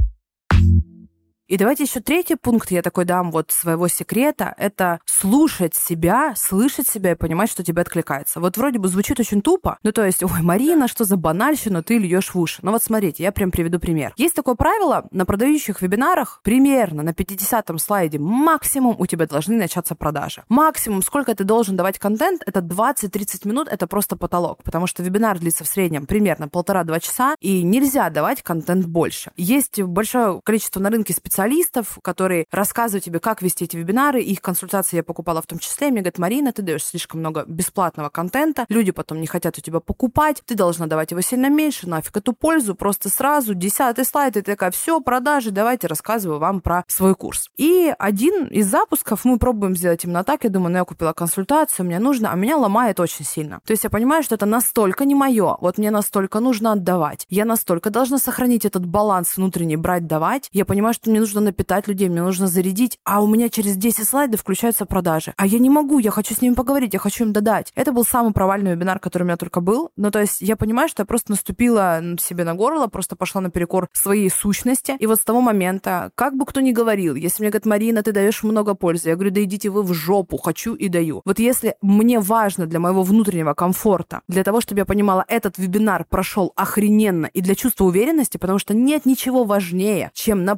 И 1.48 1.56
давайте 1.56 1.84
еще 1.84 2.02
третий 2.02 2.36
пункт 2.36 2.72
я 2.72 2.82
такой 2.82 3.06
дам 3.06 3.32
вот 3.32 3.52
своего 3.52 3.88
секрета. 3.88 4.54
Это 4.58 5.00
слушать 5.06 5.76
себя, 5.76 6.34
слышать 6.36 6.90
себя 6.90 7.14
и 7.14 7.16
понимать, 7.16 7.50
что 7.50 7.64
тебе 7.64 7.84
откликается. 7.84 8.42
Вот 8.42 8.58
вроде 8.58 8.80
бы 8.80 8.90
звучит 8.90 9.18
очень 9.22 9.42
тупо. 9.42 9.78
Ну, 9.82 9.94
то 9.94 10.06
есть, 10.06 10.22
ой, 10.24 10.42
Марина, 10.42 10.90
что 10.90 11.06
за 11.06 11.16
банальщина 11.16 11.84
ты 11.84 12.00
льешь 12.00 12.34
в 12.34 12.38
уши. 12.38 12.60
Но 12.64 12.72
вот 12.72 12.84
смотрите, 12.84 13.24
я 13.24 13.32
прям 13.32 13.52
приведу 13.52 13.80
пример. 13.80 14.14
Есть 14.18 14.36
такое 14.36 14.56
правило 14.56 15.08
на 15.12 15.26
продающих 15.26 15.82
вебинарах, 15.82 16.42
примерно 16.44 17.02
на 17.02 17.12
50-м 17.12 17.80
слайде 17.80 18.20
максимум 18.20 18.98
у 19.00 19.06
тебя 19.06 19.26
должны 19.26 19.56
начаться 19.56 19.96
продажи. 19.96 20.44
Максимум, 20.50 21.02
сколько 21.02 21.34
ты 21.34 21.46
должен 21.46 21.78
давать 21.78 21.98
контент, 21.98 22.42
это 22.46 22.60
20-30 22.60 23.48
минут, 23.48 23.70
это 23.70 23.88
просто 23.88 24.18
потолок, 24.18 24.64
потому 24.64 24.86
что 24.86 25.02
вебинар 25.02 25.40
длится 25.40 25.64
в 25.64 25.68
среднем 25.70 26.08
примерно 26.08 26.50
полтора-два 26.50 27.00
часа, 27.00 27.38
и 27.40 27.64
нельзя 27.64 28.10
давать 28.10 28.44
контент 28.44 28.86
больше. 28.86 29.32
Есть 29.38 29.82
большое 29.82 30.42
количество 30.44 30.82
на 30.82 30.90
рынке 30.90 31.14
специалистов, 31.14 31.37
специалистов, 31.38 32.00
которые 32.02 32.46
рассказывают 32.52 33.04
тебе, 33.04 33.20
как 33.20 33.44
вести 33.44 33.66
эти 33.66 33.78
вебинары. 33.78 34.22
Их 34.22 34.42
консультации 34.42 34.98
я 34.98 35.04
покупала 35.04 35.40
в 35.44 35.46
том 35.46 35.60
числе. 35.60 35.92
Мне 35.92 36.00
говорят, 36.00 36.18
Марина, 36.18 36.52
ты 36.52 36.64
даешь 36.64 36.84
слишком 36.84 37.20
много 37.20 37.46
бесплатного 37.46 38.10
контента, 38.10 38.66
люди 38.70 38.92
потом 38.92 39.22
не 39.22 39.28
хотят 39.28 39.56
у 39.56 39.62
тебя 39.62 39.80
покупать, 39.80 40.42
ты 40.46 40.56
должна 40.56 40.88
давать 40.88 41.12
его 41.12 41.22
сильно 41.22 41.50
меньше, 41.50 41.88
нафиг 41.88 42.18
эту 42.18 42.34
пользу, 42.34 42.74
просто 42.74 43.10
сразу 43.10 43.54
десятый 43.54 44.04
слайд, 44.04 44.36
и 44.36 44.42
ты 44.42 44.54
такая, 44.54 44.72
все, 44.72 45.00
продажи, 45.00 45.52
давайте 45.52 45.86
рассказываю 45.86 46.40
вам 46.40 46.60
про 46.60 46.84
свой 46.88 47.14
курс. 47.14 47.50
И 47.56 47.94
один 48.00 48.48
из 48.48 48.66
запусков 48.66 49.24
мы 49.24 49.38
пробуем 49.38 49.76
сделать 49.76 50.04
именно 50.06 50.24
так, 50.24 50.44
я 50.44 50.50
думаю, 50.50 50.72
ну 50.72 50.78
я 50.80 50.86
купила 50.86 51.14
консультацию, 51.14 51.86
мне 51.86 52.00
нужно, 52.00 52.32
а 52.32 52.36
меня 52.36 52.58
ломает 52.58 53.00
очень 53.00 53.26
сильно. 53.26 53.60
То 53.64 53.72
есть 53.72 53.84
я 53.84 53.92
понимаю, 53.92 54.24
что 54.24 54.34
это 54.34 54.48
настолько 54.48 55.06
не 55.06 55.14
мое, 55.14 55.58
вот 55.62 55.78
мне 55.78 55.92
настолько 55.92 56.40
нужно 56.40 56.72
отдавать, 56.72 57.28
я 57.30 57.46
настолько 57.46 57.92
должна 57.92 58.18
сохранить 58.18 58.66
этот 58.66 58.88
баланс 58.88 59.38
внутренний, 59.38 59.78
брать, 59.78 60.08
давать, 60.08 60.50
я 60.52 60.66
понимаю, 60.66 60.96
что 60.96 61.12
мне 61.12 61.20
нужно 61.20 61.27
нужно 61.28 61.42
напитать 61.42 61.90
людей, 61.90 62.08
мне 62.08 62.22
нужно 62.22 62.48
зарядить, 62.48 63.00
а 63.04 63.22
у 63.22 63.28
меня 63.28 63.50
через 63.50 63.76
10 63.76 64.08
слайдов 64.08 64.40
включаются 64.40 64.86
продажи. 64.86 65.34
А 65.36 65.46
я 65.46 65.60
не 65.60 65.70
могу, 65.70 66.00
я 66.00 66.10
хочу 66.10 66.34
с 66.34 66.42
ними 66.42 66.54
поговорить, 66.54 66.94
я 66.94 67.00
хочу 67.00 67.26
им 67.26 67.34
додать. 67.34 67.74
Это 67.76 67.92
был 67.92 68.06
самый 68.06 68.32
провальный 68.32 68.72
вебинар, 68.72 68.98
который 69.00 69.24
у 69.24 69.26
меня 69.26 69.36
только 69.36 69.60
был. 69.60 69.90
Ну, 69.98 70.10
то 70.10 70.22
есть 70.22 70.40
я 70.40 70.56
понимаю, 70.56 70.88
что 70.88 71.02
я 71.02 71.06
просто 71.06 71.32
наступила 71.32 72.02
себе 72.18 72.46
на 72.46 72.56
горло, 72.56 72.88
просто 72.88 73.18
пошла 73.18 73.42
наперекор 73.42 73.90
своей 73.92 74.30
сущности. 74.30 74.96
И 75.00 75.06
вот 75.06 75.20
с 75.20 75.26
того 75.26 75.42
момента, 75.42 76.12
как 76.16 76.38
бы 76.38 76.46
кто 76.46 76.62
ни 76.62 76.72
говорил, 76.72 77.16
если 77.16 77.44
мне 77.44 77.50
говорят, 77.50 77.66
Марина, 77.66 78.04
ты 78.04 78.14
даешь 78.14 78.42
много 78.44 78.74
пользы, 78.74 79.10
я 79.10 79.16
говорю, 79.16 79.32
да 79.32 79.44
идите 79.44 79.70
вы 79.70 79.84
в 79.84 79.94
жопу, 79.94 80.38
хочу 80.38 80.76
и 80.76 80.88
даю. 80.88 81.22
Вот 81.26 81.40
если 81.40 81.76
мне 81.82 82.22
важно 82.22 82.68
для 82.68 82.80
моего 82.80 83.04
внутреннего 83.04 83.54
комфорта, 83.54 84.22
для 84.30 84.46
того, 84.46 84.62
чтобы 84.62 84.80
я 84.80 84.86
понимала, 84.86 85.26
этот 85.28 85.58
вебинар 85.58 86.06
прошел 86.10 86.54
охрененно 86.56 87.26
и 87.26 87.42
для 87.42 87.54
чувства 87.54 87.84
уверенности, 87.84 88.38
потому 88.38 88.60
что 88.60 88.74
нет 88.74 89.06
ничего 89.06 89.44
важнее, 89.44 90.12
чем 90.14 90.46
на 90.46 90.56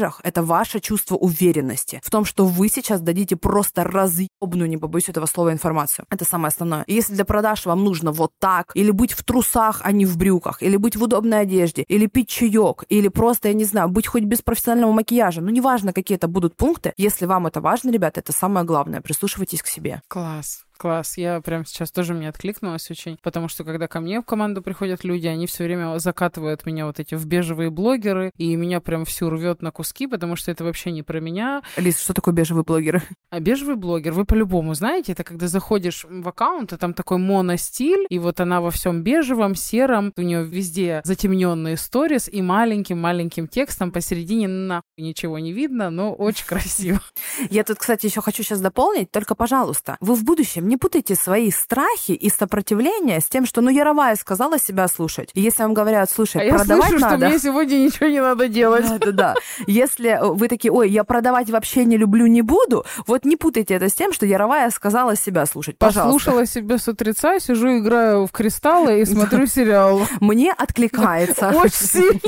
продажах 0.00 0.20
это 0.24 0.42
ваше 0.42 0.80
чувство 0.80 1.16
уверенности 1.16 2.00
в 2.02 2.10
том, 2.10 2.24
что 2.24 2.46
вы 2.46 2.68
сейчас 2.68 3.00
дадите 3.00 3.36
просто 3.36 3.84
разъебную, 3.84 4.68
не 4.68 4.78
побоюсь 4.78 5.08
этого 5.08 5.26
слова, 5.26 5.52
информацию. 5.52 6.06
Это 6.10 6.24
самое 6.24 6.48
основное. 6.48 6.84
И 6.86 6.94
если 6.94 7.14
для 7.14 7.24
продаж 7.24 7.66
вам 7.66 7.84
нужно 7.84 8.12
вот 8.12 8.32
так, 8.38 8.72
или 8.74 8.90
быть 8.90 9.12
в 9.12 9.22
трусах, 9.22 9.80
а 9.84 9.92
не 9.92 10.06
в 10.06 10.16
брюках, 10.16 10.62
или 10.62 10.76
быть 10.76 10.96
в 10.96 11.02
удобной 11.02 11.40
одежде, 11.40 11.82
или 11.82 12.06
пить 12.06 12.28
чаек, 12.28 12.84
или 12.88 13.08
просто, 13.08 13.48
я 13.48 13.54
не 13.54 13.64
знаю, 13.64 13.88
быть 13.88 14.06
хоть 14.06 14.24
без 14.24 14.42
профессионального 14.42 14.92
макияжа, 14.92 15.40
ну 15.40 15.50
неважно, 15.50 15.92
какие 15.92 16.16
это 16.16 16.28
будут 16.28 16.56
пункты, 16.56 16.92
если 16.96 17.26
вам 17.26 17.46
это 17.46 17.60
важно, 17.60 17.90
ребята, 17.90 18.20
это 18.20 18.32
самое 18.32 18.64
главное, 18.64 19.00
прислушивайтесь 19.00 19.62
к 19.62 19.66
себе. 19.66 20.00
Класс. 20.08 20.64
Класс, 20.80 21.18
я 21.18 21.42
прям 21.42 21.66
сейчас 21.66 21.92
тоже 21.92 22.14
мне 22.14 22.30
откликнулась 22.30 22.90
очень, 22.90 23.18
потому 23.22 23.48
что 23.48 23.64
когда 23.64 23.86
ко 23.86 24.00
мне 24.00 24.22
в 24.22 24.24
команду 24.24 24.62
приходят 24.62 25.04
люди, 25.04 25.26
они 25.26 25.46
все 25.46 25.64
время 25.64 25.98
закатывают 25.98 26.64
меня 26.64 26.86
вот 26.86 26.98
эти 26.98 27.14
в 27.16 27.26
бежевые 27.26 27.68
блогеры, 27.68 28.32
и 28.38 28.56
меня 28.56 28.80
прям 28.80 29.04
всю 29.04 29.28
рвет 29.28 29.60
на 29.60 29.72
куски, 29.72 30.06
потому 30.06 30.36
что 30.36 30.50
это 30.50 30.64
вообще 30.64 30.90
не 30.90 31.02
про 31.02 31.20
меня. 31.20 31.62
Лиз, 31.76 32.00
что 32.00 32.14
такое 32.14 32.32
бежевые 32.32 32.64
блогеры? 32.64 33.02
А 33.28 33.40
бежевый 33.40 33.76
блогер, 33.76 34.12
вы 34.12 34.24
по-любому 34.24 34.72
знаете, 34.72 35.12
это 35.12 35.22
когда 35.22 35.48
заходишь 35.48 36.06
в 36.08 36.26
аккаунт, 36.26 36.72
и 36.72 36.78
там 36.78 36.94
такой 36.94 37.18
моностиль, 37.18 38.06
и 38.08 38.18
вот 38.18 38.40
она 38.40 38.62
во 38.62 38.70
всем 38.70 39.02
бежевом, 39.02 39.54
сером, 39.54 40.14
у 40.16 40.22
нее 40.22 40.44
везде 40.44 41.02
затемненные 41.04 41.76
сторис 41.76 42.26
и 42.26 42.40
маленьким-маленьким 42.40 43.48
текстом 43.48 43.92
посередине 43.92 44.48
нахуй 44.48 44.84
ничего 44.96 45.38
не 45.38 45.52
видно, 45.52 45.90
но 45.90 46.14
очень 46.14 46.46
красиво. 46.46 47.02
Я 47.50 47.64
тут, 47.64 47.76
кстати, 47.76 48.06
еще 48.06 48.22
хочу 48.22 48.42
сейчас 48.42 48.62
дополнить, 48.62 49.10
только, 49.10 49.34
пожалуйста, 49.34 49.98
вы 50.00 50.14
в 50.14 50.24
будущем 50.24 50.69
не 50.70 50.76
путайте 50.76 51.16
свои 51.16 51.50
страхи 51.50 52.12
и 52.12 52.30
сопротивление 52.30 53.20
с 53.20 53.26
тем, 53.26 53.44
что, 53.44 53.60
ну, 53.60 53.70
Яровая 53.70 54.14
сказала 54.14 54.58
себя 54.58 54.86
слушать. 54.86 55.30
И 55.34 55.40
если 55.40 55.64
вам 55.64 55.74
говорят, 55.74 56.10
слушай, 56.10 56.48
а 56.48 56.54
продавать 56.54 56.92
я 56.92 56.98
слышу, 56.98 57.04
надо... 57.04 57.16
что 57.16 57.28
мне 57.28 57.38
сегодня 57.40 57.74
ничего 57.76 58.06
не 58.08 58.22
надо 58.22 58.48
делать. 58.48 58.88
Да-да-да. 58.88 59.34
Если 59.66 60.18
вы 60.22 60.46
такие, 60.46 60.70
ой, 60.72 60.88
я 60.88 61.02
продавать 61.02 61.50
вообще 61.50 61.84
не 61.84 61.96
люблю, 61.96 62.26
не 62.26 62.42
буду, 62.42 62.86
вот 63.06 63.24
не 63.24 63.36
путайте 63.36 63.74
это 63.74 63.88
с 63.88 63.94
тем, 63.94 64.12
что 64.12 64.26
Яровая 64.26 64.70
сказала 64.70 65.16
себя 65.16 65.44
слушать. 65.44 65.76
Пожалуйста. 65.76 66.04
Послушала 66.04 66.46
себя 66.46 66.78
с 66.78 66.86
утреца, 66.86 67.40
сижу, 67.40 67.78
играю 67.78 68.26
в 68.26 68.30
кристаллы 68.30 69.00
и 69.00 69.04
смотрю 69.04 69.46
сериал. 69.46 70.02
Мне 70.20 70.52
откликается. 70.52 71.48
Очень 71.48 71.86
сильно. 71.86 72.20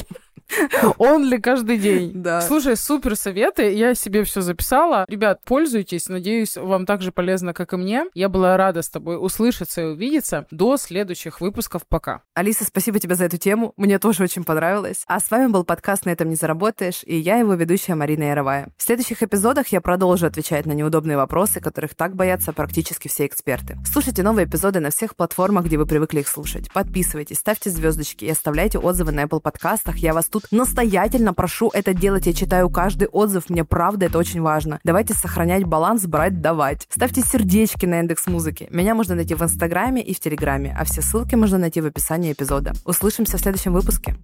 Он 0.98 1.24
ли 1.24 1.38
каждый 1.38 1.78
день. 1.78 2.12
Да. 2.14 2.40
Слушай, 2.40 2.76
супер 2.76 3.16
советы. 3.16 3.72
Я 3.72 3.94
себе 3.94 4.24
все 4.24 4.40
записала. 4.40 5.04
Ребят, 5.08 5.40
пользуйтесь. 5.44 6.08
Надеюсь, 6.08 6.56
вам 6.56 6.86
так 6.86 7.02
же 7.02 7.12
полезно, 7.12 7.54
как 7.54 7.72
и 7.72 7.76
мне. 7.76 8.06
Я 8.14 8.28
была 8.28 8.56
рада 8.56 8.82
с 8.82 8.88
тобой 8.88 9.16
услышаться 9.20 9.82
и 9.82 9.84
увидеться. 9.84 10.46
До 10.50 10.76
следующих 10.76 11.40
выпусков. 11.40 11.82
Пока. 11.88 12.22
Алиса, 12.34 12.64
спасибо 12.64 12.98
тебе 12.98 13.14
за 13.14 13.24
эту 13.24 13.36
тему. 13.36 13.74
Мне 13.76 13.98
тоже 13.98 14.22
очень 14.24 14.44
понравилось. 14.44 15.04
А 15.06 15.20
с 15.20 15.30
вами 15.30 15.50
был 15.50 15.64
подкаст 15.64 16.06
«На 16.06 16.10
этом 16.10 16.28
не 16.28 16.36
заработаешь» 16.36 17.02
и 17.12 17.16
я 17.18 17.36
его 17.36 17.54
ведущая 17.54 17.94
Марина 17.94 18.24
Яровая. 18.24 18.68
В 18.76 18.82
следующих 18.82 19.22
эпизодах 19.22 19.68
я 19.68 19.80
продолжу 19.80 20.26
отвечать 20.26 20.66
на 20.66 20.72
неудобные 20.72 21.16
вопросы, 21.16 21.60
которых 21.60 21.94
так 21.94 22.14
боятся 22.14 22.52
практически 22.52 23.08
все 23.08 23.26
эксперты. 23.26 23.78
Слушайте 23.84 24.22
новые 24.22 24.46
эпизоды 24.46 24.80
на 24.80 24.90
всех 24.90 25.14
платформах, 25.14 25.66
где 25.66 25.76
вы 25.76 25.86
привыкли 25.86 26.20
их 26.20 26.28
слушать. 26.28 26.72
Подписывайтесь, 26.72 27.38
ставьте 27.38 27.70
звездочки 27.70 28.24
и 28.24 28.30
оставляйте 28.30 28.78
отзывы 28.78 29.12
на 29.12 29.24
Apple 29.24 29.40
подкастах. 29.40 29.96
Я 29.96 30.14
вас 30.14 30.26
тут 30.26 30.41
настоятельно 30.50 31.34
прошу 31.34 31.70
это 31.72 31.94
делать. 31.94 32.26
Я 32.26 32.32
читаю 32.32 32.70
каждый 32.70 33.08
отзыв, 33.08 33.50
мне 33.50 33.64
правда 33.64 34.06
это 34.06 34.18
очень 34.18 34.40
важно. 34.40 34.80
Давайте 34.84 35.14
сохранять 35.14 35.64
баланс, 35.64 36.06
брать, 36.06 36.40
давать. 36.40 36.86
Ставьте 36.90 37.22
сердечки 37.22 37.86
на 37.86 38.00
индекс 38.00 38.26
музыки. 38.26 38.68
Меня 38.70 38.94
можно 38.94 39.14
найти 39.14 39.34
в 39.34 39.42
Инстаграме 39.42 40.02
и 40.02 40.14
в 40.14 40.20
Телеграме, 40.20 40.74
а 40.78 40.84
все 40.84 41.02
ссылки 41.02 41.34
можно 41.34 41.58
найти 41.58 41.80
в 41.80 41.86
описании 41.86 42.32
эпизода. 42.32 42.72
Услышимся 42.84 43.36
в 43.36 43.40
следующем 43.40 43.72
выпуске. 43.72 44.16